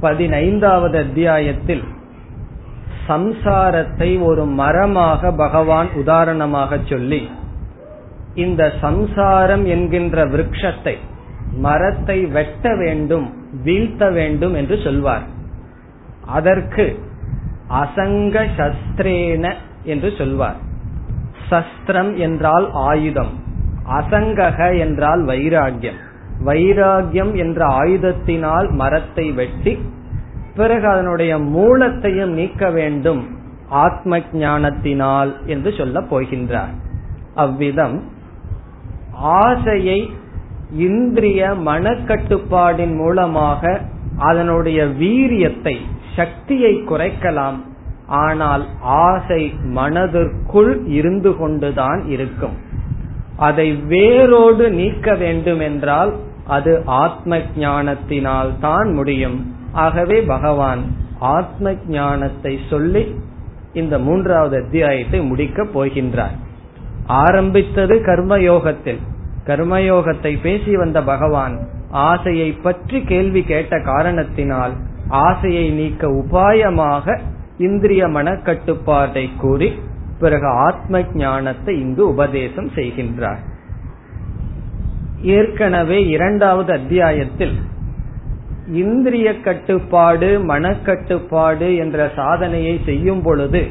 [0.00, 1.84] பதினைந்தாவது அத்தியாயத்தில்
[3.08, 7.28] சம்சாரத்தை ஒரு மரமாக பகவான் உதாரணமாக சொல்லி
[8.34, 10.94] இந்த சம்சாரம் என்கின்ற விரக்ஷத்தை
[11.56, 13.26] மரத்தை வெட்ட வேண்டும்
[13.64, 15.26] வீழ்த்த வேண்டும் என்று சொல்வார்.
[16.26, 16.86] அதற்கு
[17.68, 20.58] அசங்க சஸ்திரேன என்று சொல்வார்.
[21.48, 23.32] சஸ்திரம் என்றால் ஆயுதம்
[24.00, 26.00] அசங்கக என்றால் வைராகியம்
[26.44, 29.74] வைராகியம் என்ற ஆயுதத்தினால் மரத்தை வெட்டி
[30.54, 33.22] பிறகு அதனுடைய மூலத்தையும் நீக்க வேண்டும்
[33.68, 36.74] ஆத்ம ஞானத்தினால் என்று சொல்ல போகின்றார்.
[37.34, 37.96] அவ்விதம்
[39.42, 39.98] ஆசையை
[40.78, 43.80] இந்திரிய மனக்கட்டுப்பாடின் மூலமாக
[44.18, 45.76] அதனுடைய வீரியத்தை
[46.16, 47.58] சக்தியை குறைக்கலாம்.
[48.22, 48.64] ஆனால்
[49.04, 49.42] ஆசை
[49.76, 52.56] மனதிற்குள் இருந்து கொண்டுதான் இருக்கும்.
[53.36, 56.12] அதை வேரோடு நீக்க வேண்டும் என்றால்
[56.46, 59.38] அது ஆத்ம ஞானத்தினால் தான் முடியும்.
[59.72, 60.82] ஆகவே பகவான்
[61.18, 63.04] ஆத்ம ஞானத்தை சொல்லி
[63.72, 66.34] இந்த மூன்றாவது அத்தியாயத்தை முடிக்கப் போகின்றார்.
[67.22, 69.00] ஆரம்பித்தது கர்மயோகத்தில்.
[69.46, 71.56] கர்மயோகத்தை பேசி வந்த பகவான்
[72.08, 74.74] ஆசையை பற்றி கேள்வி கேட்ட காரணத்தினால்
[75.08, 77.20] ஆசையை நீக்க உபாயமாக
[77.58, 79.78] இந்திரிய மனக்கட்டுப்பாட்டை கூறி
[80.20, 83.38] பிறகு ஆத்ம ஞானத்தை இங்கு உபதேசம் செய்கின்றார்.
[85.22, 87.58] ஏற்கனவே இரண்டாவது அத்தியாயத்தில்
[88.66, 93.66] இந்திரிய கட்டுப்பாடு மனக்கட்டுப்பாடு என்ற சாதனையை செய்யும் பொழுது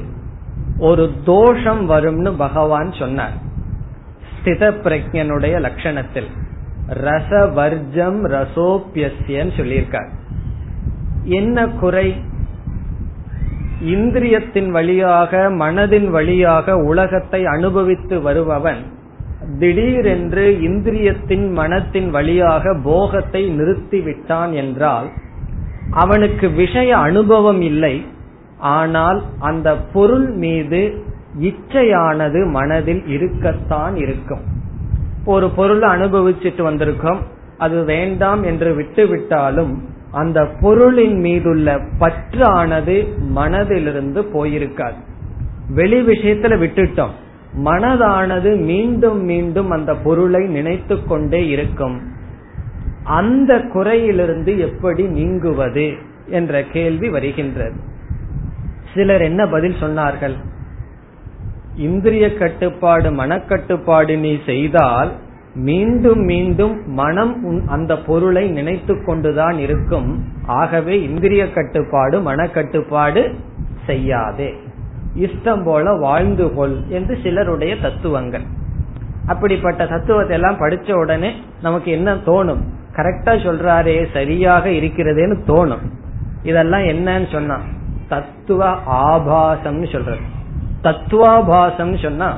[0.77, 3.33] ஒரு தோஷம் வரும்னு பகவான் சொன்னார்.
[4.35, 6.27] ஸ்தித பிரஜனுடைய லட்சணத்தில்.
[6.89, 10.09] ரசவர்ஜம் ரசோப்பியசியன்னு சொல்லியிருக்கார்.
[11.25, 12.15] என்ன குறை?
[13.81, 18.81] இந்திரியத்தின் வழியாக மனதின் வழியாக உலகத்தை அனுபவித்து வருபவன்
[19.59, 25.09] திடீரென்று இந்திரியத்தின் மனத்தின் வழியாக போகத்தை நிறுத்திவிட்டான் என்றால்
[25.89, 28.05] அவனுக்கு விஷய அனுபவம் இல்லை.
[28.57, 31.03] ஆனால் அந்த பொருள் மீது
[31.39, 34.41] இச்சையானது மனதில் இருக்கத்தான் இருக்கும்.
[35.25, 37.21] ஒரு பொருளை அனுபவிச்சுட்டு வந்திருக்கோம்
[37.57, 42.95] அது வேண்டாம் என்று விட்டு விட்டாலும் அந்த பொருளின் மீதுள்ள பற்றானது
[43.35, 44.99] மனதிலிருந்து போயிருக்காது.
[45.69, 47.13] வெளி விஷயத்துல விட்டுட்டோம்.
[47.65, 52.01] மனதானது மீண்டும் மீண்டும் அந்த பொருளை நினைத்து கொண்டே இருக்கும்.
[53.03, 55.93] அந்த குறையிலிருந்து எப்படி நீங்குவது
[56.27, 57.75] என்ற கேள்வி வருகின்றது.
[58.93, 60.35] சிலர் என்ன பதில் சொன்னார்கள்?
[61.75, 65.11] இந்திரிய கட்டுப்பாடு மனக்கட்டுப்பாடு நீ செய்தால்
[65.55, 70.25] மீண்டும் மீண்டும் மனம் அந்த பொருளை நினைத்து கொண்டுதான் இருக்கும்.
[70.45, 73.33] ஆகவே இந்திரிய கட்டுப்பாடு மனக்கட்டுப்பாடு
[73.85, 74.53] செய்யாதே.
[75.19, 78.41] இஷ்டம் போல வாழ்ந்து கொள் என்று சிலருடைய தத்துவங்கள்.
[79.27, 82.61] அப்படிப்பட்ட தத்துவத்தை எல்லாம் படிச்ச உடனே நமக்கு என்ன தோணும்?
[82.95, 85.85] கரெக்டா சொல்றாரே சரியாக இருக்கிறதேன்னு தோணும்.
[86.43, 87.59] இதெல்லாம் என்னன்னு சொன்னா
[88.07, 90.23] தத்துவ ஆபாசம்னு சொல்றது.
[90.83, 92.37] தத்துவாபாசம் சொன்னா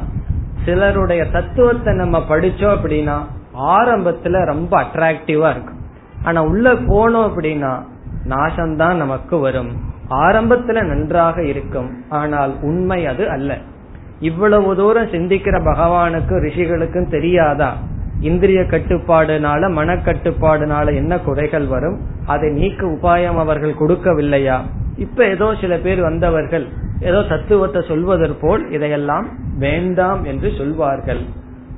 [0.65, 3.17] சிலருடைய தத்துவத்தை நம்ம படிச்சோம் அப்படின்னா
[3.59, 5.79] ஆரம்பத்துல ரொம்ப அட்ராக்டிவா இருக்கும்
[6.23, 7.81] ஆனா உள்ள போனோம் அப்படின்னா
[8.29, 9.93] நாசம்தான் நமக்கு வரும்.
[10.09, 12.03] ஆரம்பத்துல நன்றாக இருக்கும்.
[12.09, 13.57] ஆனால் உண்மை அது அல்ல.
[14.19, 17.77] இவ்வளவு தூரம் சிந்திக்கிற பகவானுக்கும் ரிஷிகளுக்கும் தெரியாதா?
[18.19, 21.99] இந்திரிய கட்டுப்பாடுனால மனக்கட்டுப்பாடுனால என்ன குறைகள் வரும்?
[22.25, 24.57] அதை நீக்க உபாயம் அவர்கள் கொடுக்கவில்லையா?
[24.97, 26.67] இப்ப ஏதோ சில பேர் வந்தவர்கள்
[26.99, 29.27] ஏதோ தத்துவத்தை சொல்வதற்கு போல் இதையெல்லாம்
[29.57, 31.21] வேண்டாம் என்று சொல்வார்கள்.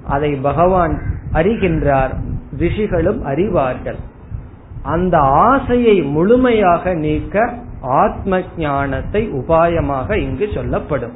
[0.03, 1.01] அதை பகவான்
[1.34, 2.13] அறிகின்றார்
[2.58, 3.97] ரிஷிகளும் அறிவார்கள்.
[4.82, 11.13] அந்த ஆசையை முழுமையாக நீக்க ஆத்ம ஞானத்தை உபாயமாக இங்கு சொல்லப்படும்.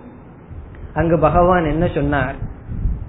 [0.93, 2.35] அங்கு பகவான் என்ன சொன்னார்?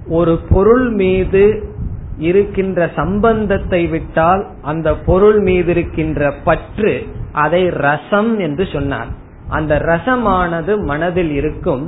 [0.09, 1.71] ஒரு பொருள் மீது
[2.19, 9.09] இருக்கின்ற சம்பந்தத்தை விட்டால் அந்த பொருள் மீது இருக்கின்ற பற்று அதை ரசம் என்று சொன்னார்.
[9.53, 11.85] அந்த ரசமானது மனதில் இருக்கும்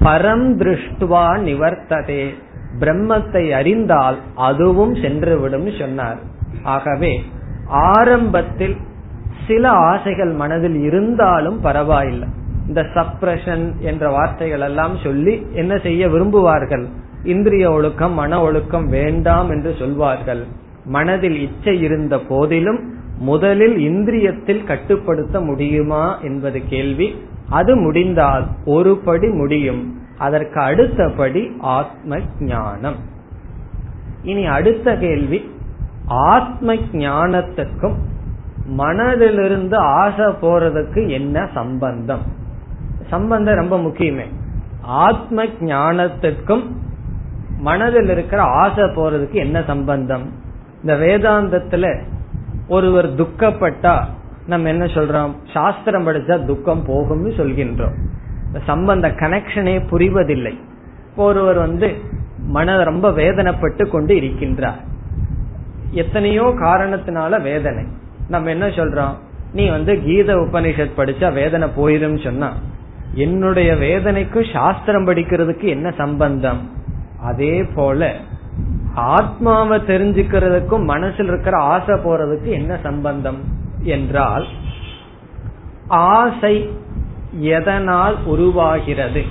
[0.00, 2.24] பரம் திருஷ்டுவா நிவர்த்ததே.
[2.80, 6.18] பிரம்மத்தை அறிந்தால் அதுவும் சென்றுவிடும் சொன்னார்.
[6.62, 7.12] ஆகவே
[7.68, 8.76] ஆரம்பத்தில்
[9.46, 12.28] சில ஆசைகள் மனதில் இருந்தாலும் பரவாயில்லை.
[12.66, 16.84] இந்த சப்ரஷன் என்ற வார்த்தைகள் எல்லாம் சொல்லி என்ன செய்ய விரும்புவார்கள்?
[17.24, 20.42] இந்திரிய ஒழுக்கம் மன ஒழுக்கம் வேண்டாம் என்று சொல்வார்கள்.
[20.86, 22.80] மனதில் இச்சை இருந்த போதிலும்
[23.18, 27.16] முதலில் இந்திரியத்தில் கட்டுப்படுத்த முடியுமா என்பது கேள்வி.
[27.50, 30.00] அது முடிந்தால் ஒரு படி முடியும்.
[30.18, 32.96] அதற்கு அடுத்தபடி ஆத்ம ஞானம்
[34.22, 35.50] இனி அடுத்த கேள்வி.
[36.06, 37.94] ஆத்ம ஞானத்துக்கும்
[38.78, 42.22] மனதிலிருந்து ஆசை போறதுக்கு என்ன சம்பந்தம்?
[43.06, 44.24] சம்பந்தம் ரொம்ப முக்கியமே.
[44.80, 46.62] ஆத்ம ஞானத்துக்கும்
[47.58, 50.32] மனதில் இருக்கிற ஆசை போறதுக்கு என்ன சம்பந்தம்?
[50.80, 52.02] இந்த வேதாந்தத்துல
[52.68, 54.04] ஒருவர் துக்கப்பட்டா
[54.46, 55.34] நம்ம என்ன சொல்றோம்?
[55.52, 57.94] சாஸ்திரம் படிச்சா துக்கம் போகும்னு சொல்கின்றோம்.
[58.66, 60.58] சம்பந்த கனெக்ஷனே புரிவதில்லை.
[61.16, 61.94] ஒருவர் வந்து
[62.38, 64.80] மன ரொம்ப வேதனைப்பட்டு கொண்டு இருக்கின்றார்.
[65.90, 67.84] எத்தனையோ காரணத்தினால வேதனை.
[68.28, 69.14] நம்ம என்ன சொல்றோம்?
[69.52, 72.52] நீ வந்து கீத உபனிஷத் படிச்சா வேதனை போயிரும் சொன்னா
[73.14, 76.70] என்னுடைய வேதனைக்கும் சாஸ்திரம் படிக்கிறதுக்கு என்ன சம்பந்தம்?
[77.22, 78.14] அதே போல
[78.96, 83.44] ஆத்மாவை தெரிஞ்சுக்கிறதுக்கும் மனசில் இருக்கிற ஆசை போறதுக்கு என்ன சம்பந்தம்
[83.82, 84.46] என்றால்
[85.88, 86.70] ஆசை
[87.30, 89.24] எதனால் உருவாகிறது?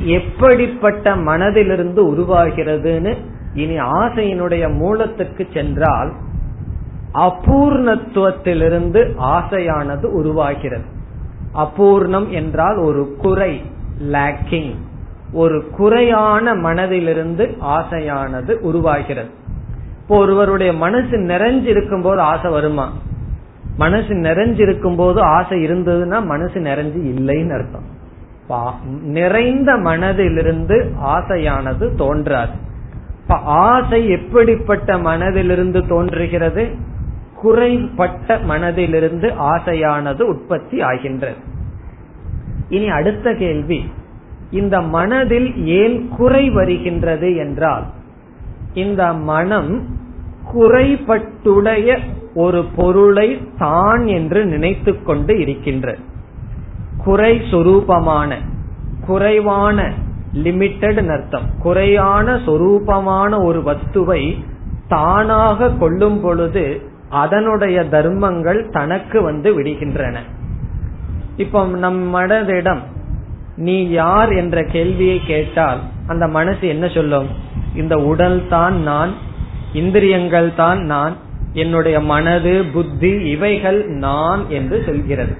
[0.00, 3.16] எப்படிப்பட்ட மனதிலிருந்து உருவாகிறதுன்னு
[3.54, 6.12] இனி ஆசையினுடைய மூலத்துக்கு சென்றால்
[7.14, 10.84] அபூர்ணத்துவத்திலிருந்து ஆசையானது உருவாகிறது.
[11.54, 13.62] அபூர்ணம் என்றால் ஒரு குறை
[14.12, 14.74] லேக்கிங்
[15.32, 19.30] ஒரு குறையான மனதிலிருந்து ஆசையானது உருவாகிறது.
[20.02, 22.92] இப்போ ஒருவருடைய மனசு நிறைஞ்சிருக்கும் போது ஆசை வருமா?
[23.76, 27.94] மனசு நிறைஞ்சிருக்கும் போது ஆசை இருந்ததுன்னா மனசு நிறைஞ்சு இல்லைன்னு அர்த்தம்.
[29.02, 32.52] நிறைந்த மனதிலிருந்து ஆசையானது தோன்றாது.
[33.22, 36.68] இப்ப ஆசை எப்படிப்பட்ட மனதிலிருந்து தோன்றுகிறது?
[37.34, 41.34] குறைப்பட்ட மனதிலிருந்து ஆசையானது உற்பத்தி ஆகின்றது.
[42.68, 43.92] இனி அடுத்த கேள்வி.
[44.50, 47.84] இந்த மனதில் ஏன் குறை வருகின்றது என்றால்
[48.74, 49.88] இந்த மனம்
[50.54, 51.98] குறைபட்டுடைய
[52.34, 55.98] ஒரு பொருளை தான் என்று நினைத்து கொண்டு இருக்கின்றது
[57.04, 58.36] குறை சொரூபமான
[59.06, 59.92] குறைவான
[60.32, 61.42] லிமிட்டட் அர்த்தம்.
[61.64, 64.36] குறையான சொரூபமான ஒரு வஸ்துவை
[64.88, 70.16] தானாக கொள்ளும் பொழுது அதனுடைய தர்மங்கள் தனக்கு வந்து விடுகின்றன.
[71.36, 72.78] இப்ப நம் மனதிடம்
[73.56, 77.26] நீ யார் என்ற கேள்வியை கேட்டால் அந்த மனசு என்ன சொல்லும்?
[77.74, 79.12] இந்த உடல் தான் நான்
[79.72, 81.16] இந்திரியங்கள் தான் நான்
[81.52, 85.36] என்னுடைய மனது புத்தி இவைகள் நான் என்று சொல்கிறது.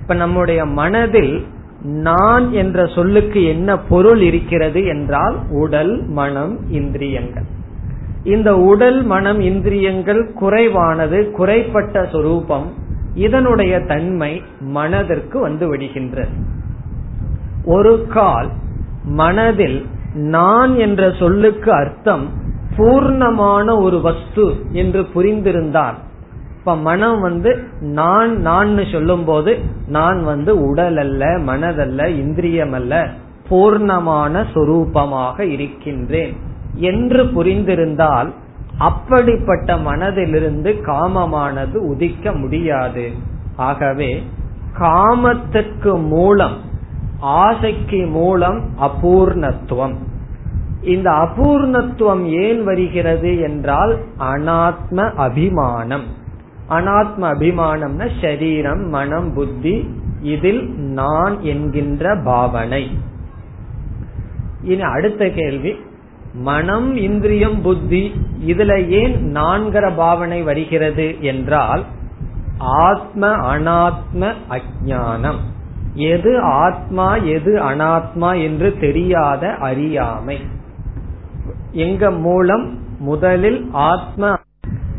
[0.00, 1.46] இப்ப நம்முடைய மனதில்
[1.82, 7.44] நான் என்ற சொல்லுக்கு என்ன பொருள் இருக்கிறது என்றால் உடல் மனம் இந்திரியங்கள்.
[8.24, 12.72] இந்த உடல் மனம் இந்திரியங்கள் குறைவானது குறைப்பட்ட சொரூபம்
[13.14, 16.34] இதனுடைய தன்மை மனதிற்கு வந்து விடுகின்றது.
[17.66, 18.48] ஒரு கால்
[19.04, 22.28] மனதில் நான் என்ற சொல்லுக்கு அர்த்தம்
[22.76, 25.94] பூர்ணமான ஒரு வஸ்து என்று புரிந்திருந்தால்
[26.58, 33.08] இப்ப மனம் வந்து நான் நான் சொல்லும் போது நான் வந்து உடல் அல்ல மனதல்ல இந்திரியம் அல்ல
[33.50, 36.36] பூர்ணமான சொரூபமாக இருக்கின்றேன்
[36.74, 38.30] என்று புரிந்திருந்தால்
[38.78, 43.10] அப்படிப்பட்ட மனதிலிருந்து காமமானது உதிக்க முடியாது.
[43.56, 44.22] ஆகவே
[44.78, 46.74] காமத்துக்கு மூலம்
[47.20, 49.94] ஆசைக்கு மூலம் அபூர்ணத்துவம்.
[50.82, 56.02] இந்த அபூர்ணத்துவம் ஏன் வருகிறது என்றால் அனாத்ம அபிமானம்.
[56.70, 59.88] அனாத்ம அபிமானம்னா சரீரம் மனம் புத்தி
[60.20, 62.98] இதில் நான் என்கின்ற பாவனை.
[64.62, 65.76] இனி அடுத்த கேள்வி
[66.34, 68.12] மனம் இந்திரியம் புத்தி
[68.46, 71.84] இதுல ஏன் நான்கிற பாவனை வருகிறது என்றால்
[72.58, 75.38] ஆத்ம அனாத்ம அஜானம்
[75.96, 80.40] எது ஆத்மா எது அனாத்மா என்று தெரியாத அறியாமை.
[81.72, 84.38] எங்க மூலம் முதலில் ஆத்ம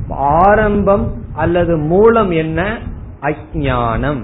[0.10, 2.78] ஆரம்பம் அல்லது மூலம் என்ன?
[3.22, 4.22] அஜானம்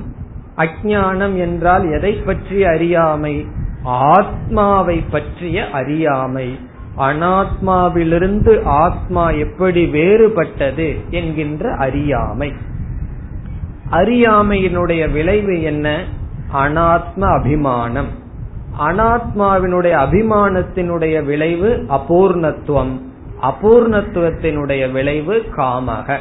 [0.57, 3.45] அஜானம் என்றால் எதை பற்றிய அறியாமை?
[3.83, 6.59] ஆத்மாவை பற்றிய அறியாமை.
[6.97, 12.53] அனாத்மாவிலிருந்து ஆத்மா எப்படி வேறுபட்டது என்கின்ற அறியாமை.
[13.91, 16.03] அறியாமையினுடைய விளைவு என்ன?
[16.53, 18.07] அனாத்ம அபிமானம்
[18.79, 23.01] அனாத்மாவினுடைய அபிமானத்தினுடைய விளைவு அபூர்ணத்துவம்.
[23.41, 26.17] அபூர்ணத்துவத்தினுடைய விளைவு காமக.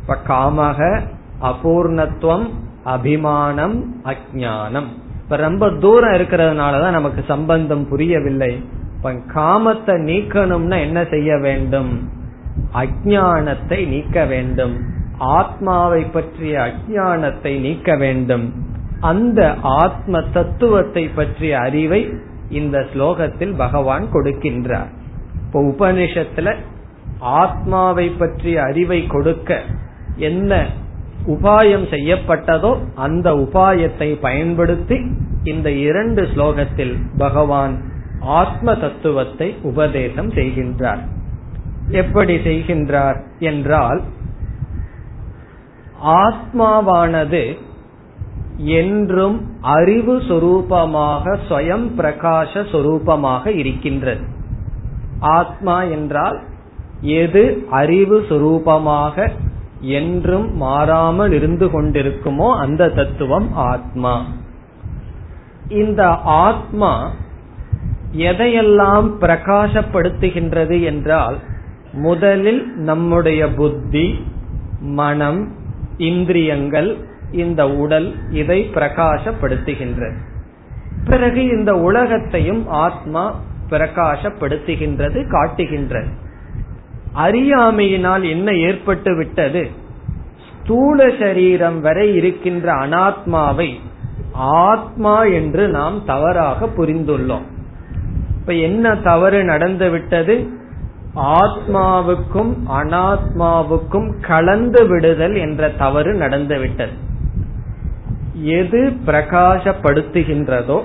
[0.00, 1.00] இப்ப காமக
[1.42, 2.48] அபூர்ணத்துவம்
[2.84, 4.86] அபிமானம் அஜானம்
[5.22, 8.64] இப்ப ரொம்ப தூரம் இருக்கிறதுனாலதான் நமக்கு சம்பந்தம் புரியவில்லை.
[8.96, 12.10] இப்ப காமத்தை நீக்கணும்னா என்ன செய்ய வேண்டும்?
[12.74, 14.76] அஜானத்தை நீக்க வேண்டும்.
[15.18, 18.66] ஆத்மாவை பற்றிய அஜானத்தை நீக்க வேண்டும்.
[19.00, 22.10] அந்த ஆத்ம தத்துவத்தை பற்றிய அறிவை
[22.48, 24.88] இந்த ஸ்லோகத்தில் பகவான் கொடுக்கின்றார்.
[25.46, 26.54] இப்ப உபனிஷத்துல
[27.18, 29.60] ஆத்மாவை பற்றிய அறிவை கொடுக்க
[30.16, 30.66] என்ன
[31.26, 35.10] உபாயம் செய்யப்பட்டதோ அந்த உபாயத்தை பயன்படுத்தி
[35.44, 37.80] இந்த இரண்டு ஸ்லோகத்தில் பகவான்
[38.20, 40.98] ஆத்ம தத்துவத்தை உபதேசம் செய்கின்றார்.
[41.90, 44.02] எப்படி செய்கின்றார் என்றால்
[46.02, 47.58] ஆத்மாவானது
[48.58, 54.20] என்றும் அறிவு சொரூபமாக ஸ்வயம் பிரகாச சொரூபமாக இருக்கின்றது.
[55.20, 56.40] ஆத்மா என்றால்
[57.00, 59.30] எது அறிவு சுரூபமாக
[59.80, 64.24] என்றும் மாறாமல் இருந்து கொண்டிருக்குமோ அந்த தத்துவம் ஆத்மா.
[65.68, 67.10] இந்த ஆத்மா
[68.12, 71.38] எதையெல்லாம் பிரகாசப்படுத்துகின்றது என்றால்
[71.92, 74.24] முதலில் நம்முடைய புத்தி
[74.80, 75.52] மனம்
[75.96, 76.96] இந்திரியங்கள்
[77.32, 80.16] இந்த உடல் இதை பிரகாசப்படுத்துகின்றது.
[81.04, 86.08] பிறகு இந்த உலகத்தையும் ஆத்மா பிரகாசப்படுத்துகின்றது காட்டுகின்றது.
[87.14, 89.68] அறியாமையினால் என்ன ஏற்பட்டு விட்டது
[90.62, 93.74] ஸ்தூல சரீரம் வரை இருக்கின்ற அனாத்மாவை
[94.32, 97.46] ஆத்மா என்று நாம் தவறாக புரிந்துள்ளோம்.
[98.40, 100.50] இப்ப என்ன தவறு நடந்து விட்டது
[101.16, 107.06] ஆத்மாவுக்கும் அனாத்மாவுக்கும் கலந்து விடுதல் என்ற தவறு நடந்துவிட்டது.
[108.42, 110.82] எது பிரகாசப்படுத்துகின்றதோ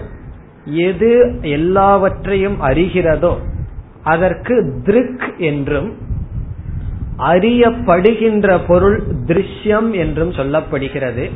[0.65, 3.33] எது எல்லாவற்றையும் அறிகிறதோ
[4.03, 5.91] அதற்கு திருக் என்றும்
[7.17, 11.29] அறியப்படுகின்ற பொருள் திருஷ்யம் என்றும் சொல்லப்படுகிறது.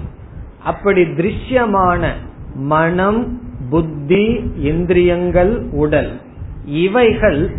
[0.63, 2.09] அப்படி திருஷ்யமான
[2.55, 4.25] மனம் புத்தி
[4.61, 6.21] இந்திரியங்கள் உடல்
[6.65, 7.51] இவைகள்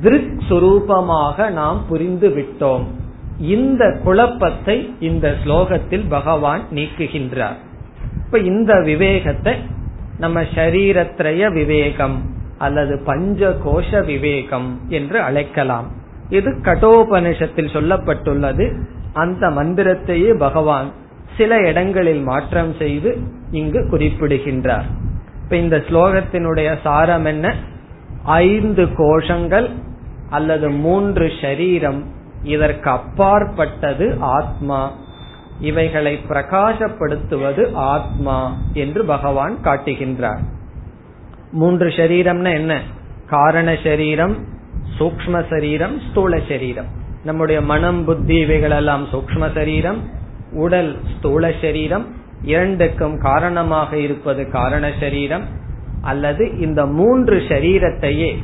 [0.00, 2.84] திருக் சுரூபமாக நாம் புரிந்து விட்டோம்.
[3.38, 7.58] இந்த குழப்பத்தை இந்த ஸ்லோகத்தில் பகவான் நீக்குகின்றார்.
[8.28, 9.54] இப்ப இந்த விவேகத்தை
[10.18, 15.86] நம்ம ஷரீரத்ரய விவேகம் அல்லது பஞ்ச கோஷ விவேகம் என்று அழைக்கலாம்.
[16.28, 18.80] இது கடோபனிஷத்தில் சொல்லப்பட்டுள்ளது.
[19.12, 20.92] அந்த மந்திரத்தையே பகவான்
[21.36, 23.18] சில இடங்களில் மாற்றம் செய்து
[23.50, 24.84] இங்கு குறிப்பிடுகின்றார்.
[25.42, 27.54] இப்ப இந்த ஸ்லோகத்தினுடைய சாரம் என்ன?
[28.22, 29.70] ஐந்து கோஷங்கள்
[30.30, 32.02] அல்லது மூன்று ஷரீரம்
[32.42, 34.92] இதற்கு அப்பாற்பட்டது ஆத்மா.
[35.60, 40.38] இவைகளை பிரகாசப்படுத்துவது ஆத்மா என்று பகவான் காட்டுகின்றார்.
[41.52, 42.80] மூன்று சரீரம்னா என்ன?
[43.26, 44.36] காரண சரீரம்
[44.98, 46.86] சூக்ம சரீரம் ஸ்தூல சரீரம்.
[47.24, 49.98] நம்முடைய மனம் புத்தி இவைகள் எல்லாம் சூக்ம சரீரம்
[50.52, 52.06] உடல் ஸ்தூல சரீரம்
[52.42, 55.44] இரண்டுக்கும் காரணமாக இருப்பது காரண சரீரம்
[56.02, 58.36] அல்லது இந்த மூன்று சரீரத்தையே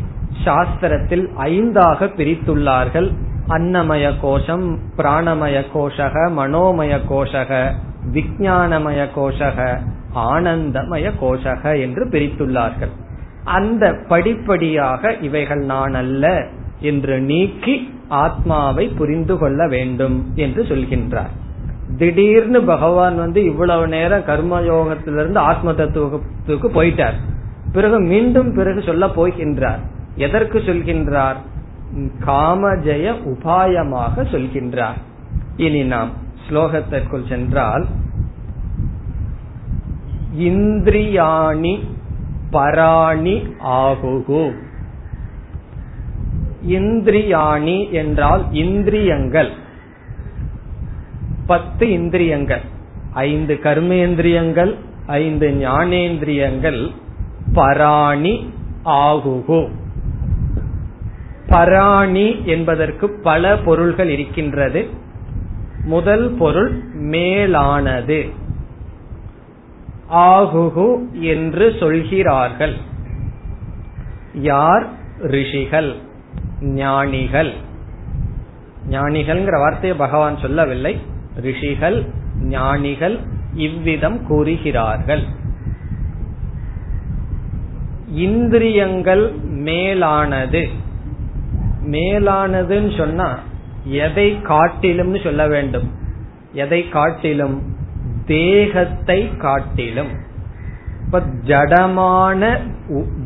[0.45, 3.15] சாஸ்திரத்தில் ஐந்தாக பிரித்துள்ளார்கள்.
[3.49, 7.73] அன்னமய கோஷம் பிராணமய கோஷக மனோமய கோஷக
[8.13, 9.79] விஜயானமய கோஷக
[10.15, 12.93] ஆனந்தமய கோஷக என்று பிரித்துள்ளார்கள்.
[13.45, 16.47] அந்த படிப்படியாக இவைகள் நான் அல்ல
[16.81, 21.33] என்று நீக்கி ஆத்மாவை புரிந்து கொள்ள வேண்டும் என்று சொல்கின்றார்.
[21.99, 27.19] திடீர்னு பகவான் வந்து இவ்வளவு நேரம் கர்மயோகத்திலிருந்து ஆத்ம தத்துவத்துக்கு போயிட்டார்.
[27.73, 29.79] பிறகு மீண்டும் பிறகு சொல்ல போகின்றார்.
[30.17, 31.37] எதற்கு சொல்கின்றார்?
[32.27, 35.01] காமஜய உபாயமாக சொல்கின்றார்.
[35.57, 36.11] இனி நாம்
[36.49, 37.87] ஸ்லோகத்திற்குள் சென்றால்
[40.39, 41.81] இந்திரியாணி
[42.51, 44.53] பராணி ஆகுகு.
[46.69, 49.51] இந்திரியாணி என்றால் இந்திரியங்கள்.
[51.47, 52.61] பத்து இந்திரியங்கள்
[53.13, 54.75] ஐந்து கர்மேந்திரியங்கள்
[55.07, 56.91] ஐந்து ஞானேந்திரியங்கள்
[57.53, 58.53] பராணி
[58.85, 59.69] ஆகுகு.
[61.49, 64.89] பராணி என்பதற்கு பல பொருள்கள் இருக்கின்றது.
[65.85, 68.29] முதல் பொருள் மேலானது.
[70.13, 72.75] ஆகுகு என்று சொல்கிறார்கள்.
[74.35, 74.87] யார்?
[75.23, 75.95] ரிஷிகள்
[76.61, 77.53] ஞானிகள்.
[78.91, 81.01] ஞானிகள்ங்கிற வார்த்தையை பகவான் சொல்லவில்லை.
[81.37, 82.05] ரிஷிகள்
[82.43, 83.19] ஞானிகள்
[83.55, 85.23] இவ்விதம் கூறுகிறார்கள்.
[88.09, 90.69] இந்திரியங்கள் மேலானது.
[91.87, 93.39] மேலானதுன்னு சொன்னா
[93.85, 95.91] எதை காட்டிலும்னு சொல்ல வேண்டும்.
[96.53, 97.63] எதை காட்டிலும்?
[98.27, 100.09] தேகத்தை காட்டிலும்.
[101.05, 102.59] இப்ப ஜடமான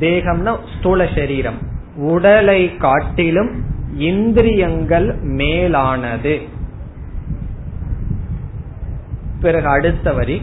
[0.01, 1.59] தேகம்னா ஸ்தூல சரீரம்.
[1.97, 3.51] உடலை காட்டிலும்
[3.97, 6.41] இந்திரியங்கள் மேலானது.
[9.41, 10.43] பிறகு அடுத்த வரி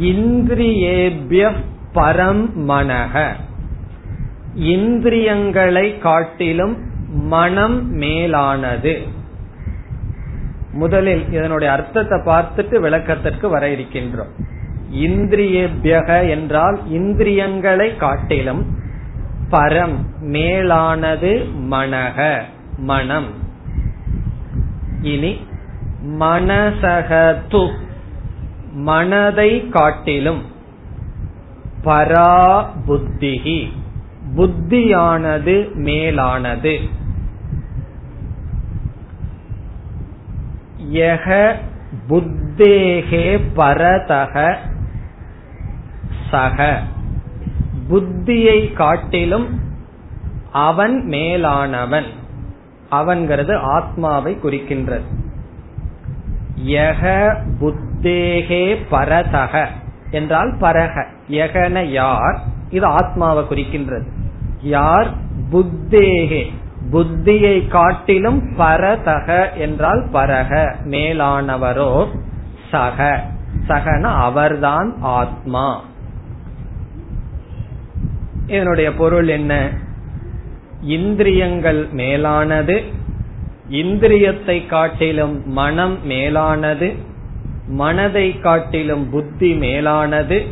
[0.00, 1.52] இந்திரியேபிய
[1.94, 3.34] பரம் மனக
[4.54, 6.76] இந்திரியங்களை காட்டிலும்
[7.10, 9.06] மனம் மேலானது.
[10.72, 14.48] முதலில் இதனுடைய அர்த்தத்தை பார்த்துட்டு விளக்கத்திற்கு வர இருக்கின்றோம்.
[14.94, 18.66] இந்திரியபியக என்றால் இந்திரியங்களை காட்டிலும்
[19.50, 22.40] பரம் மேலானது மனக
[22.76, 23.26] மனம்.
[25.02, 25.40] இனி
[26.18, 27.70] மனசகது
[28.72, 30.42] மனதை காட்டிலும்
[31.84, 33.68] பரா புத்திகி
[34.36, 36.80] புத்தியானது மேலானது.
[40.92, 41.54] யக
[42.08, 44.54] புத்தேகே பரதக
[46.30, 46.78] சக
[47.90, 49.60] புத்தியை காட்டிலும்
[50.52, 52.06] அவன் மேலானவன்.
[52.90, 55.02] அவன்கிறது ஆத்மாவை குறிக்கின்றது.
[56.66, 59.66] யக புத்தேகே பரதக
[60.10, 62.40] என்றால் பரக யகன யார்?
[62.70, 64.06] இது ஆத்மாவை குறிக்கின்றது.
[64.62, 65.14] யார்?
[65.52, 66.50] புத்தேகே.
[66.92, 70.74] புத்தியை காட்டிலும் பரதக என்றால் பரக.
[70.84, 72.06] மேலானவரோ
[72.70, 73.24] சக.
[73.68, 75.84] சகன அவர்தான் ஆத்மா.
[78.46, 79.70] இதனுடைய பொருள் என்ன?
[80.82, 82.82] இந்திரியங்கள் மேலானது
[83.70, 86.94] இந்திரியத்தை காட்டிலும் மனம் மேலானது
[87.68, 90.46] மனதை காட்டிலும் புத்தி மேலானது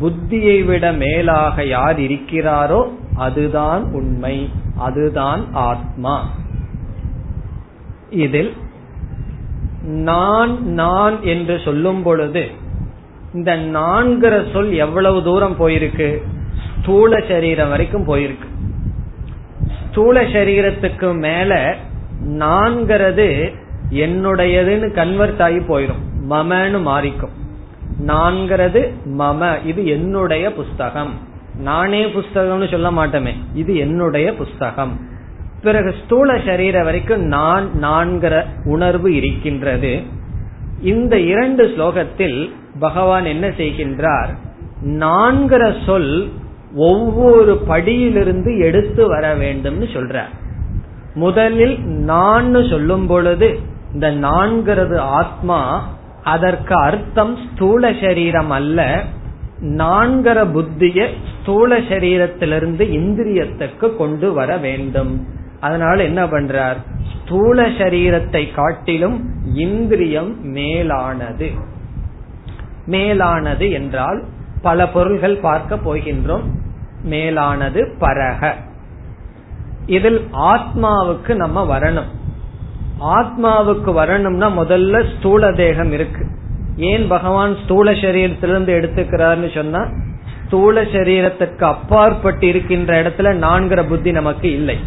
[0.00, 6.30] புத்தியை விட மேலாக யார் இருக்கிறாரோ அதுதான் உண்மை அதுதான் ஆத்மா.
[8.10, 8.56] இதில்
[9.82, 12.50] நான் நான் என்று சொல்லும் பொழுது
[13.34, 16.22] இந்த நான்கிற சொல் எவ்வளவு தூரம் போயிருக்கு?
[16.80, 18.48] ஸ்தூல சரீரம் வரைக்கும் போயிருக்கு.
[19.90, 21.76] ஸ்தூல சரீரத்துக்கு மேல
[22.28, 23.54] நான்கிறது
[23.90, 27.34] என்னுடையதுன்னு கன்வெர்ட் ஆகி போயிடும் மமன்னு மாறிக்கும்.
[28.06, 31.32] நான்கிறது மம இது என்னுடைய புஸ்தகம்.
[31.58, 33.32] நானே புஸ்தகம்னு சொல்ல மாட்டோமே.
[33.54, 35.00] இது என்னுடைய புஸ்தகம்.
[35.62, 40.02] பிறகு ஸ்தூல சரீர வரைக்கும் நான் நான்கிற உணர்வு இருக்கின்றது.
[40.82, 44.28] இந்த இரண்டு ஸ்லோகத்தில் பகவான் என்ன செய்கின்றார்?
[44.84, 46.32] நான்கிற சொல்
[46.74, 50.60] ஒவ்வொரு படியிலிருந்து எடுத்து வர வேண்டும்னு சொல்றார்.
[51.14, 53.58] முதலில் நான் சொல்லும் பொழுது
[53.92, 55.88] இந்த நான்கிறது ஆத்மா
[56.24, 59.02] அதற்கு அர்த்தம் ஸ்தூல சரீரம் அல்ல.
[59.64, 61.08] நான்கிற புத்திய
[61.40, 65.26] ஸ்தூல சரீரத்திலிருந்து இந்திரியத்துக்கு கொண்டு வர வேண்டும்.
[65.60, 66.76] அதனால என்ன பண்றார்?
[67.24, 71.50] ஸ்தூல சரீரத்தை காட்டிலும் இந்திரியம் மேலானது.
[72.86, 74.24] மேலானது என்றால்
[74.62, 76.44] பல பொருள்கள் பார்க்க போகின்றோம்.
[77.02, 78.54] மேலானது பரக.
[79.86, 82.10] இதில் ஆத்மாவுக்கு நம்ம வரணும்.
[83.00, 86.26] ஆத்மாவுக்கு வரணும்னா முதல்ல ஸ்தூல தேகம் இருக்கு.
[86.76, 89.88] ஏன் பகவான் ஸ்தூல சரீரத்திலிருந்து எடுத்துக்கிறார்னு சொன்னா
[90.46, 94.78] ஸ்தூல சரீரத்துக்கு அப்பாற்பட்டு இருக்கின்ற இடத்துல நான்கிற புத்தி நமக்கு இல்லை.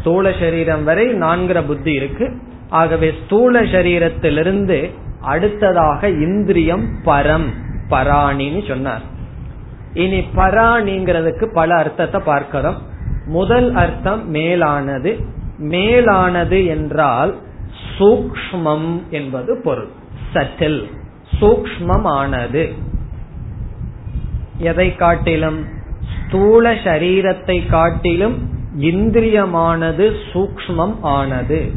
[0.00, 2.36] ஸ்தூல சரீரம் வரை நான்கிற புத்தி இருக்கு.
[2.68, 4.90] ஆகவே ஸ்தூல சரீரத்திலிருந்து
[5.20, 7.46] அடுத்ததாக இந்திரியம் பரம்
[7.90, 9.02] பராணின்னு சொன்னார்.
[9.94, 12.76] இனி பராணிங்கிறதுக்கு பல அர்த்தத்தை பார்க்கிறோம்.
[13.26, 15.18] முதல் அர்த்தம் மேலானது.
[15.58, 17.36] மேலானது என்றால்
[17.98, 19.88] சூக்மம் என்பது பொருள்.
[20.32, 20.90] சட்டில்.
[21.40, 22.72] சூக்மமானது
[24.58, 25.66] எதை காட்டிலும்?
[26.26, 31.70] ஸ்தூல சரீரத்தை காட்டிலும் இந்திரியமானது சூக்மம் ஆனது.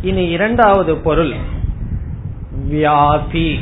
[0.00, 1.32] இனி இரண்டாவது பொருள்.
[2.70, 3.58] வியாபி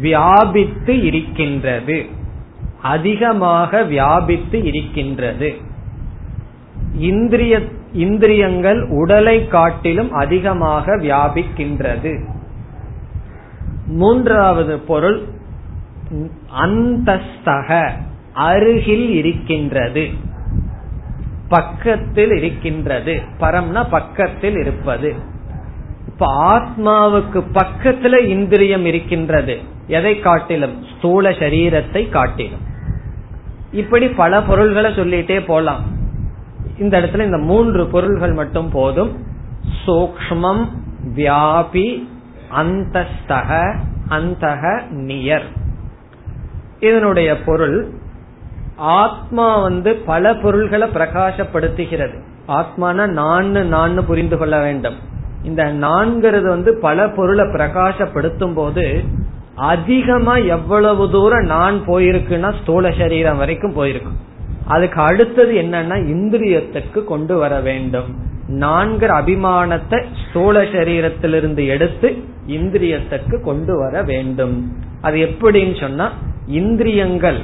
[0.00, 2.06] வியாபித்து இருக்கின்றது.
[2.82, 5.56] அதிகமாக வியாபித்து இருக்கின்றது.
[6.96, 12.36] இந்திரிய இந்திரியங்கள் உடலை காட்டிலும் அதிகமாக வியாபிக்கின்றது.
[13.88, 15.22] மூன்றாவது பொருள்
[16.60, 17.90] அந்தஸ்தக
[18.32, 20.08] அருகில் இருக்கின்றது.
[21.48, 23.22] பக்கத்தில் இருக்கின்றது.
[23.40, 25.14] பரம்னா பக்கத்தில் இருப்பது.
[26.06, 29.58] இப்ப ஆத்மாவுக்கு பக்கத்துல இந்திரியம் இருக்கின்றது.
[29.86, 30.84] எதை காட்டிலும்?
[30.96, 32.60] ஸ்தூல சரீரத்தை காட்டிலும்.
[33.72, 35.80] இப்படி பல பொருள்களை சொல்லிட்டே போலாம்.
[36.78, 39.16] இந்த இடத்துல இந்த மூன்று பொருள்கள் மட்டும் போதும்.
[39.86, 40.68] சூக்மம்
[41.16, 42.08] வியாபி
[42.56, 43.76] அந்தஸ்தக
[44.08, 45.48] அந்தக நியர்.
[46.80, 47.90] இதனுடைய பொருள்
[48.76, 52.18] ஆத்மா வந்து பல பொருள்களை பிரகாசப்படுத்துகிறது.
[52.48, 54.98] ஆத்மான நான் நான் புரிந்து கொள்ள வேண்டும்.
[55.42, 59.04] இந்த நான்கிறது வந்து பல பொருளை பிரகாசப்படுத்தும் போது
[59.54, 64.16] அதிகமா எவ்வளவு தூரம் நான் போயிருக்குன்னா ஸ்தூல சரீரம் வரைக்கும் போயிருக்கும்.
[64.66, 68.16] அதுக்கு அடுத்தது என்னன்னா இந்திரியத்துக்கு கொண்டு வர வேண்டும்.
[68.48, 74.72] நான்கிற அபிமானத்தை ஸ்தூல சரீரத்திலிருந்து எடுத்து இந்திரியத்துக்கு கொண்டு வர வேண்டும்.
[75.00, 76.12] அது எப்படின்னு சொன்னா
[76.46, 77.38] இந்திரியங்கள்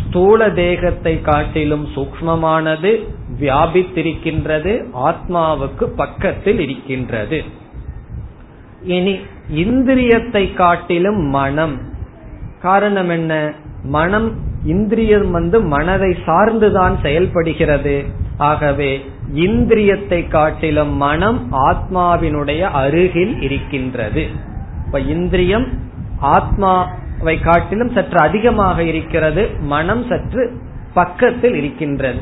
[0.00, 3.04] ஸ்தூல தேகத்தை காட்டிலும் சூக்மமானது
[3.40, 7.44] வியாபித்திருக்கின்றது ஆத்மாவுக்கு பக்கத்தில் இருக்கின்றது.
[8.82, 9.20] இனி
[9.54, 11.80] இந்திரியத்தை காட்டிலும் மனம்.
[12.62, 13.54] காரணம் என்ன?
[13.84, 14.32] மனம்
[14.64, 18.04] இந்திரியம் வந்து மனதை சார்ந்துதான் செயல்படுகிறது.
[18.38, 19.04] ஆகவே
[19.34, 24.26] இந்திரியத்தை காட்டிலும் மனம் ஆத்மாவினுடைய அருகில் இருக்கின்றது.
[24.86, 25.66] இப்ப இந்திரியம்
[26.20, 30.60] ஆத்மாவை காட்டிலும் சற்று அதிகமாக இருக்கிறது மனம் சற்று
[30.94, 32.18] பக்கத்தில் இருக்கின்றது.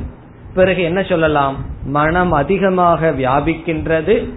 [0.54, 1.56] பிறகு என்ன சொல்லலாம்?
[1.84, 4.28] மனம் அதிகமாக வியாபிக்கின்றது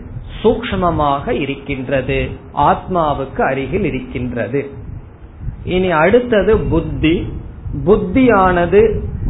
[0.44, 4.84] சூக்மமாக இருக்கின்றது ஆத்மாவுக்கு அருகில் இருக்கின்றது.
[5.66, 7.16] இனி அடுத்தது புத்தி.
[7.86, 8.82] புத்தியானது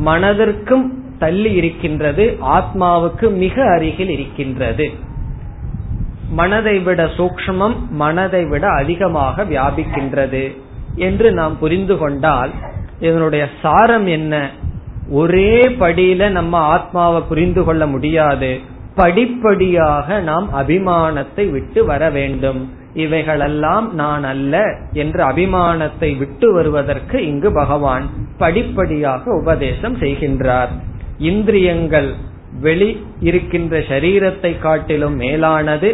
[0.06, 0.86] மனதிற்கும்
[1.20, 4.90] தள்ளி இருக்கின்றது ஆத்மாவுக்கு மிக அருகில் இருக்கின்றது.
[6.30, 10.44] மனதை விட சூக்மம் மனதை விட அதிகமாக வியாபிக்கின்றது
[10.96, 12.52] என்று நாம் புரிந்து கொண்டால்
[13.00, 14.50] இதனுடைய சாரம் என்ன?
[15.10, 18.60] ஒரே படியில நம்ம ஆத்மாவை புரிந்து கொள்ள முடியாது.
[18.96, 22.62] படிப்படியாக நாம் அபிமானத்தை விட்டு வர வேண்டும்.
[22.96, 24.56] இவைகளெல்லாம் நான் அல்ல
[24.94, 28.06] என்று அபிமானத்தை விட்டு வருவதற்கு இங்கு பகவான்
[28.38, 30.74] படிப்படியாக உபதேசம் செய்கின்றார்.
[31.18, 32.10] இந்திரியங்கள்
[32.62, 32.90] வெளி
[33.20, 35.90] இருக்கின்ற சரீரத்தை காட்டிலும் மேலானது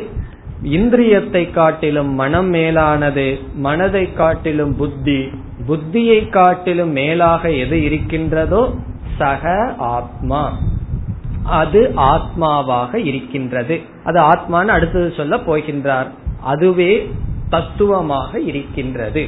[0.77, 5.19] இந்திரியத்தை காட்டிலும் மனம் மேலானது மனதை காட்டிலும் புத்தி
[5.67, 8.61] புத்தியை காட்டிலும் மேலாக எது இருக்கின்றதோ
[9.17, 10.43] சக ஆத்மா.
[11.61, 13.75] அது ஆத்மாவாக இருக்கின்றது.
[14.03, 16.09] அது ஆத்மான்னு அடுத்தது சொல்ல போகின்றார்.
[16.43, 17.11] அதுவே
[17.49, 19.27] தத்துவமாக இருக்கின்றது.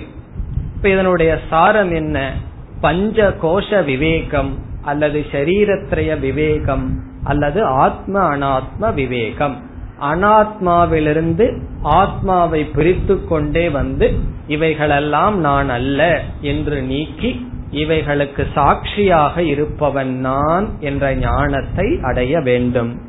[0.76, 2.34] இப்ப இதனுடைய சாரம் என்ன?
[2.82, 9.72] பஞ்ச கோஷ விவேகம் அல்லது ஷரீரத்ரய விவேகம் அல்லது ஆத்ம அனாத்ம விவேகம்.
[10.02, 14.14] அனாத்மாவிலிருந்து ஆத்மாவை பிரித்து கொண்டே வந்து
[14.48, 23.00] இவைகளெல்லாம் நான் அல்ல என்று நீக்கி இவைகளுக்கு சாட்சியாக இருப்பவன் நான் என்ற ஞானத்தை அடைய வேண்டும்.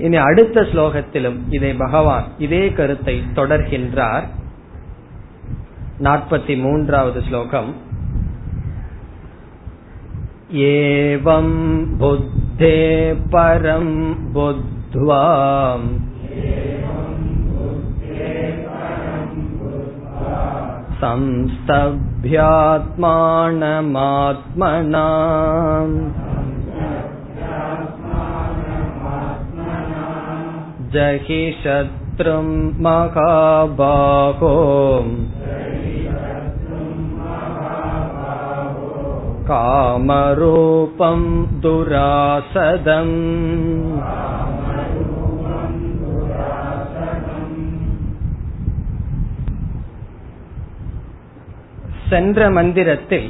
[0.00, 4.24] இனி அடுத்த ஸ்லோகத்திலும் இதை பகவான் இதே கருத்தை தொடர்கின்றார்
[6.02, 7.74] நாற்பத்தி மூன்றாவது ஸ்லோகம்
[10.66, 15.76] ஏவம் புத்தே பரம் புத்வா
[23.86, 26.19] संस्तभ्यात्मानमात्मना
[30.92, 32.46] जहि शत्रुं
[32.84, 34.54] महाबाहो
[39.48, 41.20] कामरूपं
[41.60, 43.16] दुरासदम्
[52.10, 53.28] சென்ற மந்திரத்தில்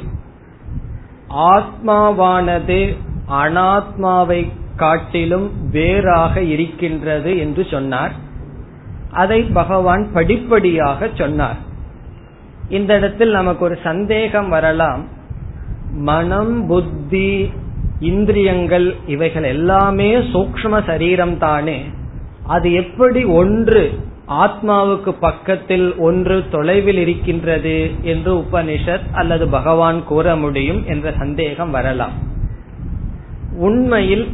[1.51, 2.79] ஆத்மாவானது
[3.41, 4.41] அனாத்மாவை
[4.75, 8.12] காட்டிலும் வேறாக இருக்கின்றது என்று சொன்னார்.
[9.10, 11.56] அதை பகவான் படிப்படியாக சொன்னார்.
[12.68, 15.04] இந்த இடத்தில் நமக்கு ஒரு சந்தேகம் வரலாம்.
[15.92, 17.52] மனம் புத்தி
[18.00, 21.84] இந்திரியங்கள் இவைகள் எல்லாமே சூக்ம சரீரம் தானே.
[22.46, 23.98] அது எப்படி ஒன்று
[24.28, 32.12] ஆத்மாவுக்கு பக்கத்தில் ஒன்று தொலைவில் இருக்கின்றது என்று உபனிஷத் அல்லது பகவான் கூற முடியும் என்ற சந்தேகம் வரலாம்.
[33.56, 34.28] உண்மையில்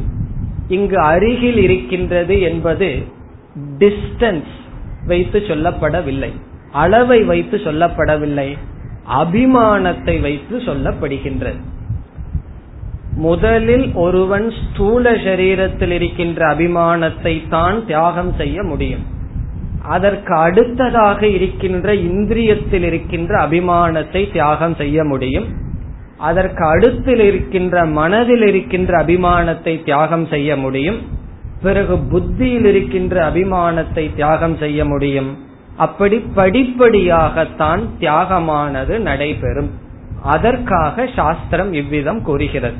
[0.69, 2.89] இங்கு அருகில் இருக்கின்றது என்பது
[3.79, 4.53] டிஸ்டன்ஸ்
[5.07, 6.31] வைத்து சொல்லப்படவில்லை.
[6.71, 8.57] அளவை வைத்து சொல்லப்படவில்லை.
[9.21, 11.61] அபிமானத்தை வைத்து சொல்லப்படுகின்றது.
[13.15, 19.05] முதலில் ஒருவன் ஸ்தூல சரீரத்தில் இருக்கின்ற அபிமானத்தை தான் தியாகம் செய்ய முடியும்.
[19.83, 25.47] அதற்கு அடுத்ததாக இருக்கின்ற இந்திரியத்தில் இருக்கின்ற அபிமானத்தை தியாகம் செய்ய முடியும்.
[26.19, 30.99] அதற்கு அடுத்தில் இருக்கின்ற மனதில் இருக்கின்ற அபிமானத்தை தியாகம் செய்ய முடியும்.
[31.61, 35.29] பிறகு புத்தியில் இருக்கின்ற அபிமானத்தை தியாகம் செய்ய முடியும்.
[35.77, 39.71] அப்படி படிப்படியாகத்தான் தியாகமானது நடைபெறும்.
[40.23, 42.79] அதற்காக சாஸ்திரம் இவ்விதம் கூறுகிறது.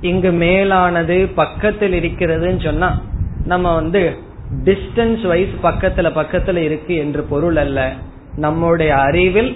[0.00, 3.00] இங்கு மேலானது பக்கத்தில் இருக்கிறதுன்னு சொன்னா
[3.44, 4.02] நம்ம வந்து
[4.64, 7.92] டிஸ்டன்ஸ் வைஸ் பக்கத்துல பக்கத்துல இருக்கு என்று பொருள் அல்ல.
[8.36, 9.52] நம்முடைய அறிவில்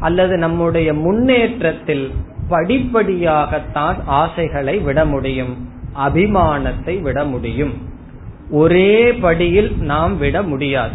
[0.00, 2.12] அல்லது நம்முடைய முன்னேற்றத்தில்
[2.50, 5.68] படிப்படியாகத்தான் ஆசைகளை விட முடியும்
[6.06, 7.72] அபிமானத்தை விட முடியும்.
[8.50, 10.94] ஒரே படியில் நாம் விட முடியாது.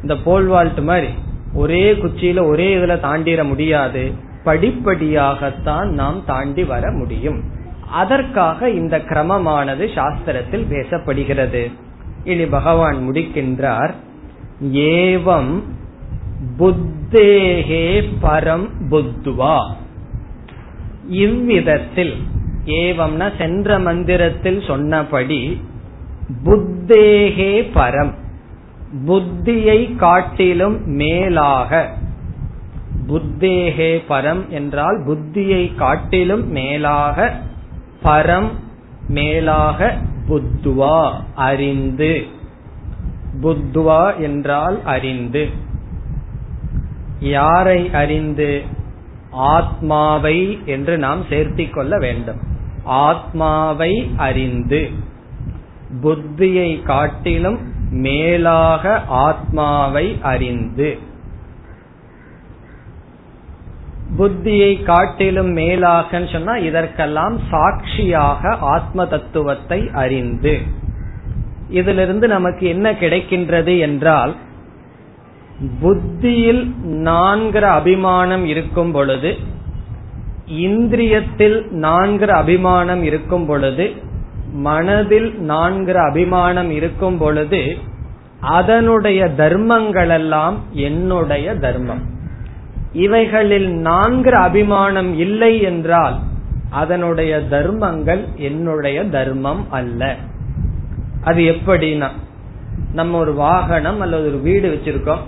[0.00, 1.08] இந்த போல் வால்ட் மாதிரி
[1.54, 4.12] ஒரே குச்சியில ஒரே இதுல தாண்டிட முடியாது.
[4.44, 7.40] படிப்படியாகத்தான் நாம் தாண்டி வர முடியும்.
[7.90, 11.72] அதற்காக இந்த கிரமமானது சாஸ்திரத்தில் பேசப்படுகிறது.
[12.24, 13.92] இனி பகவான் முடிக்கின்றார்
[14.72, 15.62] ஏவம்
[16.58, 19.74] புத்தேகே பரம் புத்துவா.
[21.08, 22.14] இவ்விதத்தில்
[22.64, 25.60] ஏவம்னா சென்ற மந்திரத்தில் சொன்னபடி
[26.44, 28.12] புத்தேகே பரம்.
[29.06, 31.94] புத்தியை காட்டிலும் மேலாக.
[33.08, 37.40] புத்தேகே பரம் என்றால் புத்தியை காட்டிலும் மேலாக
[38.04, 38.50] பரம்
[39.08, 39.96] மேலாக
[40.28, 42.26] புத்துவா அறிந்து.
[43.42, 45.68] புத்துவா என்றால் அறிந்து.
[47.20, 48.62] யாரை அறிந்து
[49.30, 52.40] ஆத்மாவை என்று நாம் சேர்த்திக் கொள்ள வேண்டும்.
[52.84, 54.90] ஆத்மாவை அறிந்து
[56.02, 57.58] புத்தியை காட்டிலும்
[57.90, 60.98] மேலாக ஆத்மாவை அறிந்து
[64.18, 70.60] புத்தியை காட்டிலும் மேலாக சொன்னா இதற்கெல்லாம் சாட்சியாக ஆத்ம தத்துவத்தை அறிந்து.
[71.68, 74.34] இதிலிருந்து நமக்கு என்ன கிடைக்கின்றது என்றால்
[75.80, 79.36] புத்தியில் நான்கிற அபிமானம் இருக்கும் பொழுது
[80.48, 83.90] இந்திரியத்தில் நான்கிற அபிமானம் இருக்கும் பொழுது
[84.52, 87.76] மனதில் நான்கிற அபிமானம் இருக்கும் பொழுது
[88.40, 92.02] அதனுடைய தர்மங்களெல்லாம் என்னுடைய தர்மம்.
[92.92, 96.18] இவைகளில் நான்கிற அபிமானம் இல்லை என்றால்
[96.70, 100.16] அதனுடைய தர்மங்கள் என்னுடைய தர்மம் அல்ல.
[101.22, 102.08] அது எப்படின்னா
[102.92, 105.24] நம்ம ஒரு வாகனம் அல்லது ஒரு வீடு வச்சிருக்கோம்.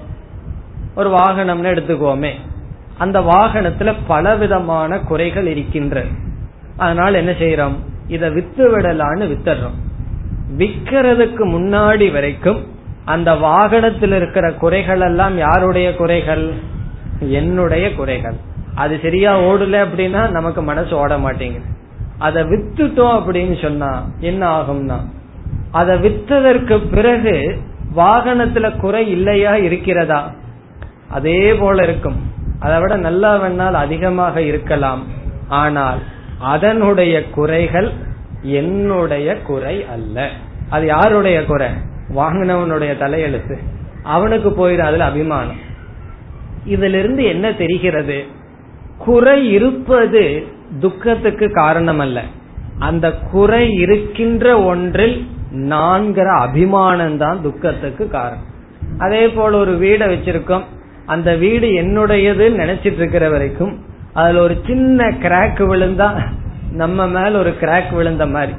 [0.95, 2.31] ஒரு வாகனம்னு எடுத்துக்கோமே.
[2.99, 6.03] அந்த வாகனத்துல பலவிதமான குறைகள் இருக்கின்ற.
[6.77, 7.77] அதனால என்ன செய்யறோம்?
[8.09, 9.79] இத வித்து விடலான்னு வித்துறோம்
[10.57, 12.67] விக்கிறதுக்கு முன்னாடி வரைக்கும்
[13.05, 16.53] அந்த வாகனத்தில் இருக்கிற குறைகள் எல்லாம் யாருடைய குறைகள்?
[17.21, 18.35] என்னுடைய குறைகள்.
[18.75, 21.65] அது சரியா ஓடல அப்படின்னா நமக்கு மனசு ஓட மாட்டேங்குது.
[22.19, 24.97] அதை வித்துட்டோம் அப்படின்னு சொன்னா என்ன ஆகும்னா
[25.71, 27.61] அதை வித்ததற்கு பிறகு
[27.97, 30.33] வாகனத்துல குறை இல்லையா இருக்கிறதா?
[31.13, 32.21] அதே போல இருக்கும்.
[32.61, 35.03] அதை விட நல்லா வேணால் அதிகமாக இருக்கலாம்.
[35.49, 35.99] ஆனால்
[36.39, 37.91] அதனுடைய குறைகள்
[38.43, 40.29] என்னுடைய குறை அல்ல.
[40.69, 41.69] அது யாருடைய குறை?
[42.17, 43.57] வாங்கினவனுடைய தலையெழுத்து.
[44.03, 45.61] அவனுக்கு போயிடும் அதுல அபிமானம்.
[46.65, 48.25] இதிலிருந்து என்ன தெரிகிறது?
[48.99, 50.47] குறை இருப்பது
[50.81, 52.23] துக்கத்துக்கு காரணம் அல்ல
[52.79, 58.51] அந்த குறை இருக்கின்ற ஒன்றில் நான்கிற அபிமானம் தான் துக்கத்துக்கு காரணம்.
[58.99, 60.63] அதே போல ஒரு வீடை வச்சிருக்கோம்.
[61.13, 63.75] அந்த வீடு என்னுடையதுன்னு நினைச்சிட்டு இருக்கிற வரைக்கும்
[64.13, 66.09] அதுல ஒரு சின்ன கிராக் விழுந்தா
[66.73, 68.53] நம்ம மேல ஒரு கிராக் விழுந்த மாதிரி.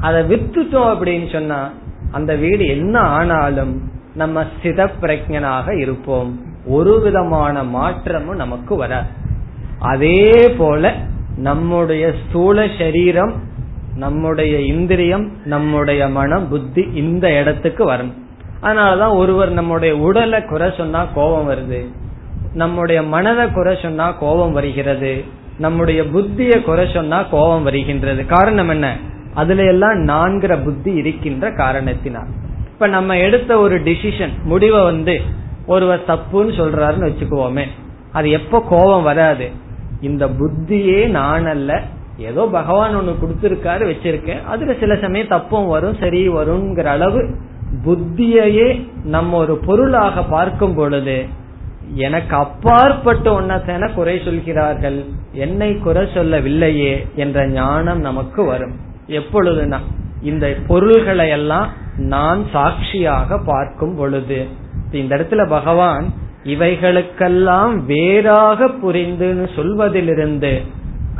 [0.00, 1.60] அதை வித்துட்டோம் அப்படின்னு சொன்னா
[2.10, 3.74] அந்த வீடு என்ன ஆனாலும்
[4.14, 6.30] நம்ம சித பிரஜனாக இருப்போம்.
[6.66, 9.08] ஒரு விதமான மாற்றமும் நமக்கு வராது.
[9.78, 10.92] அதே போல
[11.36, 13.34] நம்முடைய ஸ்தூல சரீரம்
[13.96, 18.22] நம்முடைய இந்திரியம் நம்முடைய மனம் புத்தி இந்த இடத்துக்கு வரணும்
[18.64, 21.86] அதனாலதான் ஒருவர் நம்முடைய உடலை குறை சொன்னா கோபம் வருது.
[22.52, 25.24] நம்முடைய மனதை குறை சொன்னா கோபம் வருகிறது.
[25.58, 28.26] நம்முடைய புத்திய குறை சொன்னா கோபம் வருகின்றது.
[28.26, 28.96] காரணம் என்ன?
[29.34, 32.26] அதுல எல்லாம் நான்கிற புத்தி இருக்கின்ற காரணத்தினால்.
[32.66, 35.20] இப்ப நம்ம எடுத்த ஒரு டிசிஷன் முடிவை வந்து
[35.66, 37.64] ஒருவர் தப்புன்னு சொல்றாருன்னு வச்சுக்குவோமே.
[38.12, 39.50] அது எப்ப கோபம் வராது?
[40.00, 41.82] இந்த புத்தியே நான் அல்ல.
[42.18, 44.44] ஏதோ பகவான் ஒண்ணு கொடுத்திருக்காரு வச்சிருக்கேன்.
[44.44, 47.34] அதுல சில சமயம் தப்பும் வரும் சரி வருங்கிற அளவு
[47.82, 51.24] புத்தியையே நம்ம ஒரு பொருளாக பார்க்கும் பொழுது
[51.94, 58.74] எனக்கு அப்பாற்பட்ட ஒன்னத்தென குறை சொல்கிறார்கள் என்னை குறை சொல்லவில்லையே என்ற ஞானம் நமக்கு வரும்.
[59.08, 59.78] எப்பொழுதுனா
[60.22, 64.46] இந்த பொருள்களை எல்லாம் நான் சாட்சியாக பார்க்கும் பொழுது.
[64.92, 66.12] இந்த இடத்துல பகவான்
[66.44, 70.60] இவைகளுக்கெல்லாம் வேறாக புரிந்துன்னு சொல்வதிலிருந்து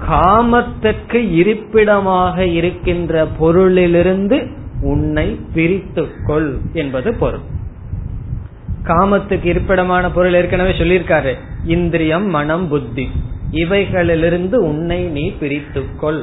[0.09, 7.45] காமத்திற்கு இருப்பிடமாக இருக்கின்ற பொருளிலிருந்து உன்னை பிரித்துக்கொள் என்பது பொருள்.
[8.85, 11.32] காமத்துக்கு இருப்பிடமான பொருள் ஏற்கனவே சொல்லியிருக்காரு.
[11.66, 13.09] இந்திரியம் மனம் புத்தி.
[13.53, 16.20] இவைகளிலிருந்து உன்னை நீ பிரித்துக்கொள்.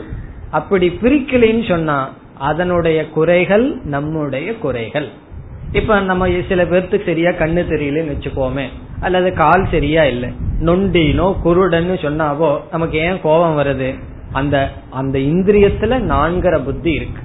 [0.51, 1.97] அப்படி பிரிக்கலின்னு சொன்னா
[2.37, 5.09] அதனுடைய குறைகள் நம்முடைய குறைகள்.
[5.71, 8.65] இப்ப நம்ம சில பேர்த்துக்கு சரியா கண்ணு தெரியலன்னு வச்சுக்கோமே
[8.99, 10.29] அல்லது கால் சரியா இல்லை.
[10.59, 13.89] நொண்டினோ குருடன்னு சொன்னாவோ நமக்கு ஏன் கோபம் வருது?
[14.31, 17.21] அந்த அந்த இந்திரியத்துல நான்கிற புத்தி இருக்கு.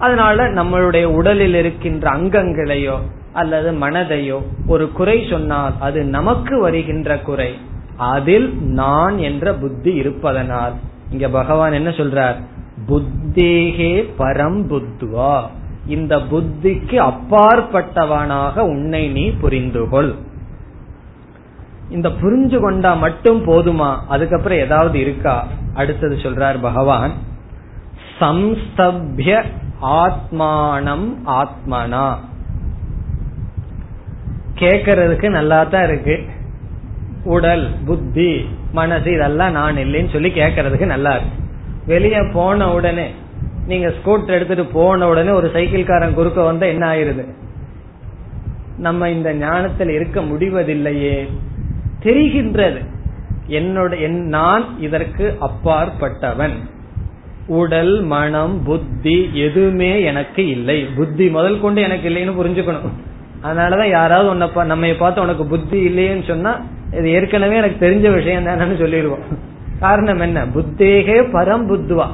[0.00, 2.98] அதனால நம்மளுடைய உடலில் இருக்கின்ற அங்கங்களையோ
[3.32, 7.58] அல்லது மனதையோ ஒரு குறை சொன்னால் அது நமக்கு வருகின்ற குறை.
[7.96, 10.72] அதில் நான் என்ற புத்தி இருப்பதனால்.
[11.10, 12.34] இங்க பகவான் என்ன சொல்றார்?
[12.88, 15.40] புத்தேகே பரம் புத்துவா.
[15.86, 20.14] இந்த புத்திக்கு அப்பாற்பட்டவனாக உன்னை நீ புரிந்துகொள்.
[21.90, 23.96] இந்த புரிஞ்சு கொண்டா மட்டும் போதுமா?
[24.08, 25.46] அதுக்கப்புறம் ஏதாவது இருக்கா?
[25.74, 27.12] அடுத்தது சொல்றார் பகவான்.
[28.20, 29.44] சம்ஸ்தபிய
[29.82, 32.16] ஆத்மானம் ஆத்மனா.
[34.54, 36.24] கேக்கிறதுக்கு நல்லா தான் இருக்கு.
[37.24, 41.42] உடல் புத்தி மனசு இதெல்லாம் நான் இல்லைன்னு சொல்லி கேக்கிறதுக்கு நல்லா இருக்கு.
[41.86, 43.10] வெளியே போன உடனே
[43.66, 47.34] நீங்க ஸ்கூட்டர் எடுத்துட்டு போன உடனே ஒரு சைக்கிள்காரன் குறுக்க வந்தா என்ன ஆயிருது?
[48.78, 51.28] நம்ம இந்த ஞானத்தில் இருக்க முடிவதில்லையே.
[52.02, 52.84] தெரிகின்றது.
[53.48, 56.54] என்னோட நான் இதற்கு அப்பாற்பட்டவன்.
[57.50, 60.86] உடல் மனம் புத்தி எதுவுமே எனக்கு இல்லை.
[60.96, 62.90] புத்தி முதல் கொண்டு எனக்கு இல்லைன்னு புரிஞ்சுக்கணும்.
[63.42, 66.60] அதனாலதான் யாராவது உன்னை நம்ம பார்த்து உனக்கு புத்தி இல்லையேன்னு சொன்னா
[66.92, 69.24] இது ஏற்கனவே எனக்கு தெரிஞ்ச விஷயம் தானு சொல்லிடுவோம்.
[69.80, 70.44] காரணம் என்ன?
[70.44, 72.06] புத்தேகே பரம் புத்துவா.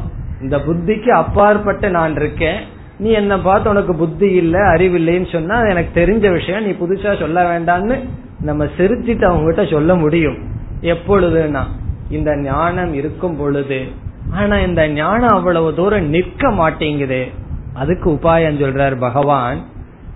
[0.43, 2.61] இந்த புத்திக்கு அப்பாற்பட்ட நான் இருக்கேன்.
[2.99, 6.65] நீ என்ன பார்த்து உனக்கு புத்தி இல்ல அறிவில்லைன்னு சொன்னா எனக்கு தெரிஞ்ச விஷயம்.
[6.65, 7.99] நீ புதுசா சொல்ல வேண்டாம்னு
[8.41, 10.37] நம்ம சிரிச்சிட்டு அவங்க கிட்ட சொல்ல முடியும்.
[10.81, 11.63] எப்பொழுதுனா
[12.11, 17.27] இந்த ஞானம் இருக்கும் பொழுது ஆனா இந்த ஞானம் அவ்வளவு தூரம் நிற்க மாட்டேங்குது.
[17.75, 19.63] அதுக்கு உபாயம் சொல்றார் பகவான்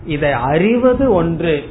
[0.06, 1.64] இதை அறிவது ஒன்று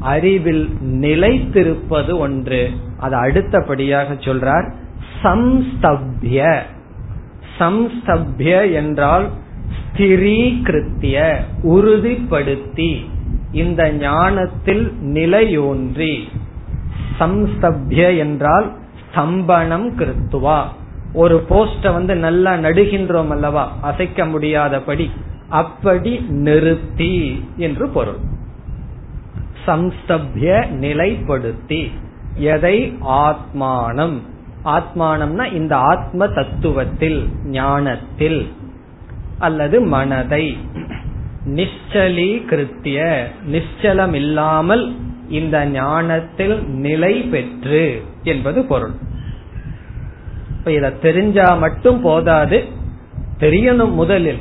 [0.00, 2.70] அறிவில் நிலைத்திருப்பது ஒன்று.
[2.98, 4.72] அது அடுத்தபடியாக சொல்றார்
[5.22, 6.60] சம்ஸ்தப்ய
[7.58, 9.28] சம்ஸ்தப்ய என்றால்
[9.78, 13.04] ஸ்திரீகிருத்திய உறுதிப்படுத்தி
[13.52, 16.20] இந்த ஞானத்தில் நிலையோன்றி.
[17.18, 18.76] சம்ஸ்தப்ய என்றால்
[19.14, 20.60] ஸ்தம்பனம் கிருத்துவா.
[21.12, 23.76] ஒரு போஸ்ட வந்து நல்லா நடுகின்றோம் அல்லவா?
[23.80, 25.10] அசைக்க முடியாதபடி
[25.48, 28.16] அப்படி நிறுத்தி என்று பொருள்.
[29.66, 31.90] சம்ஸ்தபிய நிலைப்படுத்தி
[32.34, 34.20] எதை ஆத்மானம்?
[34.64, 38.52] ஆத்மானம்னா இந்த ஆத்ம தத்துவத்தில் ஞானத்தில்
[39.38, 40.58] அல்லது மனதை.
[41.46, 44.94] நிச்சலீகிருத்திய நிச்சலம் இல்லாமல்
[45.28, 48.94] இந்த ஞானத்தில் நிலை பெற்று என்பது பொருள்.
[50.60, 52.64] இப்ப இத தெரிஞ்சா மட்டும் போதாது
[53.38, 54.38] தெரியணும் முதலில்.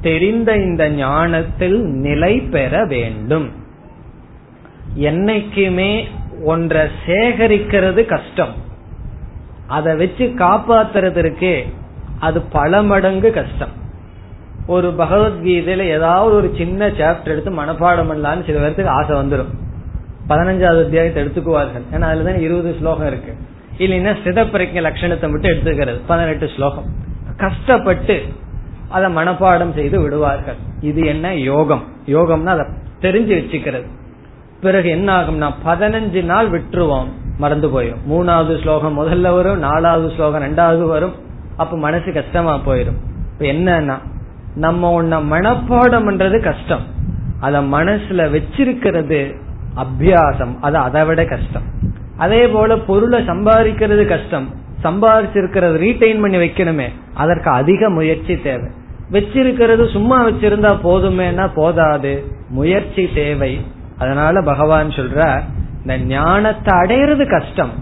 [0.00, 3.50] தெரிந்த இந்த ஞானத்தில் நிலை பெற வேண்டும்.
[4.96, 6.04] என்னைக்குமே
[6.44, 8.54] ஒன்றை சேகரிக்கிறது கஷ்டம்.
[9.66, 11.52] அதை வச்சு காப்பாத்துறதுக்கு
[12.20, 13.74] அது பல மடங்கு கஷ்டம்.
[14.66, 19.52] ஒரு பகவத்கீதையில ஏதாவது ஒரு சின்ன சாப்டர் எடுத்து மனப்பாடம் பண்ணலான்னு சில பேருக்கு ஆசை வந்துடும்
[20.28, 21.86] பதினஞ்சாவது அத்தியாயத்தை எடுத்துக்குவார்கள்.
[21.92, 23.34] ஏன்னா அதுலதான் இருபது ஸ்லோகம் இருக்கு.
[23.80, 26.00] இல்லைன்னா சிதப்பிரஜ லட்சணத்தை மட்டும் எடுத்துக்கிறது.
[26.06, 26.84] பதினெட்டு ஸ்லோகம்.
[27.36, 28.24] கஷ்டப்பட்டு
[28.88, 30.54] அதை மனப்பாடம் செய்து விடுவார்கள்.
[30.80, 31.34] இது என்ன?
[31.34, 31.82] யோகம்.
[32.06, 32.66] யோகம்னா அதை
[33.00, 33.86] தெரிஞ்சு வச்சுக்கிறது.
[34.60, 37.06] பிறகு என்ன ஆகும்னா பதினஞ்சு நாள் விட்டுருவோம்.
[37.38, 41.12] மறந்து போயிடும் மூணாவது ஸ்லோகம் முதல்ல வரும் நாலாவது ஸ்லோகம் ரெண்டாவது வரும்.
[41.56, 42.98] அப்ப மனசு கஷ்டமா போயிடும்
[43.32, 43.98] இப்ப என்னன்னா
[44.54, 46.84] நம்ம உன்ன மனப்பாடம் பண்றது கஷ்டம்.
[47.40, 49.34] அத மனசுல வச்சிருக்கிறது
[49.76, 50.56] அபியாசம்.
[50.60, 51.62] அது அதை விட கஷ்டம்.
[52.20, 54.48] அதே போல பொருளை சம்பாதிக்கிறது கஷ்டம்.
[54.84, 56.88] சம்பாதிச்சிருக்கிறது ரீட்டைன் பண்ணி வைக்கணுமே.
[57.14, 58.70] அதற்கு அதிக முயற்சி தேவை.
[59.12, 62.24] வச்சிருக்கிறது சும்மா வச்சிருந்தா போதுமேனா போதாது.
[62.48, 63.60] முயற்சி தேவை.
[63.98, 65.40] அதனால பகவான் சொல்ற
[65.80, 67.72] இந்த ஞானத்தை அடையிறது கஷ்டம்.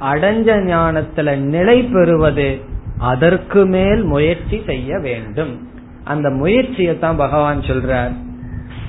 [0.00, 2.60] அடைஞ்ச ஞானத்துல நிலை பெறுவது
[2.98, 5.68] அதற்கு மேல் முயற்சி செய்ய வேண்டும்.
[6.04, 8.14] அந்த முயற்சியை தான் பகவான் சொல்றார்.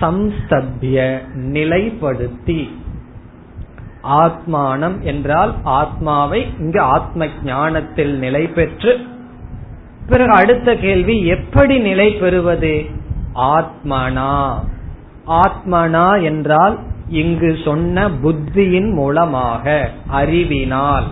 [0.02, 2.70] சம்ஸ்தபிய நிலைப்படுத்தி.
[4.04, 9.00] ஆத்மானம் என்றால் ஆத்மாவை இங்கு ஆத்ம ஞானத்தில் நிலை பெற்று
[10.08, 12.86] பிறகு அடுத்த கேள்வி எப்படி நிலை பெறுவது?
[13.36, 14.54] ஆத்மனா.
[15.28, 16.80] ஆத்மனா என்றால்
[17.10, 21.04] இங்கு சொன்ன புத்தியின் மூலமாக அறிவினால்.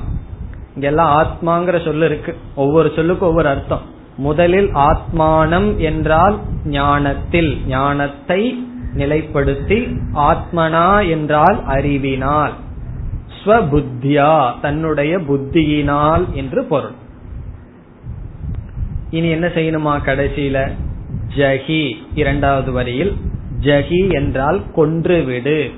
[0.75, 2.37] இங்கெல்லாம் ஆத்மாங்கிற சொல்லு இருக்கு.
[2.55, 3.81] ஒவ்வொரு சொல்லுக்கு ஒவ்வொரு அர்த்தம்.
[4.17, 8.67] முதலில் ஆத்மானம் என்றால் ஞானத்தில் ஞானத்தை
[8.97, 12.53] நிலைப்படுத்தி ஆத்மனா என்றால் அறிவினால்.
[13.45, 16.91] ஸ்வபுத்தியா தன்னுடைய புத்தியினால் என்று பொருள்.
[19.09, 20.71] இனி என்ன செய்யணுமா கடைசியில?
[21.37, 23.17] ஜஹி இரண்டாவது வரியில்
[23.61, 25.71] ஜஹி என்றால் கொன்றுவிடு.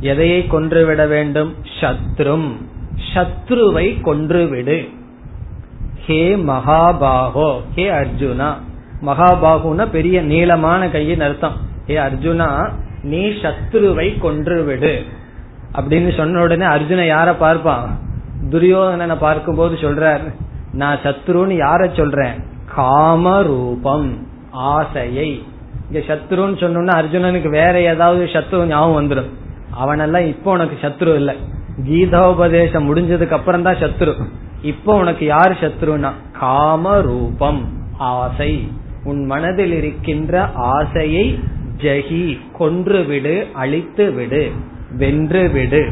[0.00, 1.54] எதையை கொன்றுவிட வேண்டும்?
[1.80, 2.52] சத்ரும்.
[3.14, 4.88] சத்ருவை கொன்றுவிடு.
[6.06, 8.54] ஹே மகாபாகோ ஹே அர்ஜுனா.
[9.06, 11.56] மகாபாகுனா பெரிய நீளமான கையின் அர்த்தம்.
[11.86, 12.70] ஹே அர்ஜுனா
[13.02, 15.02] நீ சத்ருவை கொன்றுவிடு.
[15.74, 17.98] அப்படின்னு சொன்ன உடனே அர்ஜுன யார பார்ப்பான்?
[18.50, 20.20] துரியோதனனை பார்க்கும் போது சொல்றார்
[20.72, 22.36] நான் சத்ருன்னு யார சொல்றேன்?
[22.76, 24.18] காமரூபம்
[24.50, 25.42] ஆசையை.
[25.88, 29.30] இங்க சத்ருன்னு சொன்னோம்னா அர்ஜுனனுக்கு வேற ஏதாவது சத்ரு ஞாபகம் வந்துடும்
[29.82, 31.34] அவனெல்லாம் இப்போ உனக்கு சத்ரு இல்ல.
[31.84, 34.14] கீதோபதேசம் முடிஞ்சதுக்கு அப்புறம் தான் சத்ரு.
[34.62, 38.68] இப்போ உனக்கு யார் சத்ருனா காம ரூபம் ஆசை.
[39.04, 41.38] உன் மனதில் இருக்கின்ற ஆசையை
[41.76, 44.52] ஜெகி கொன்று விடு அழித்து விடு.
[44.96, 45.90] வென்று விடு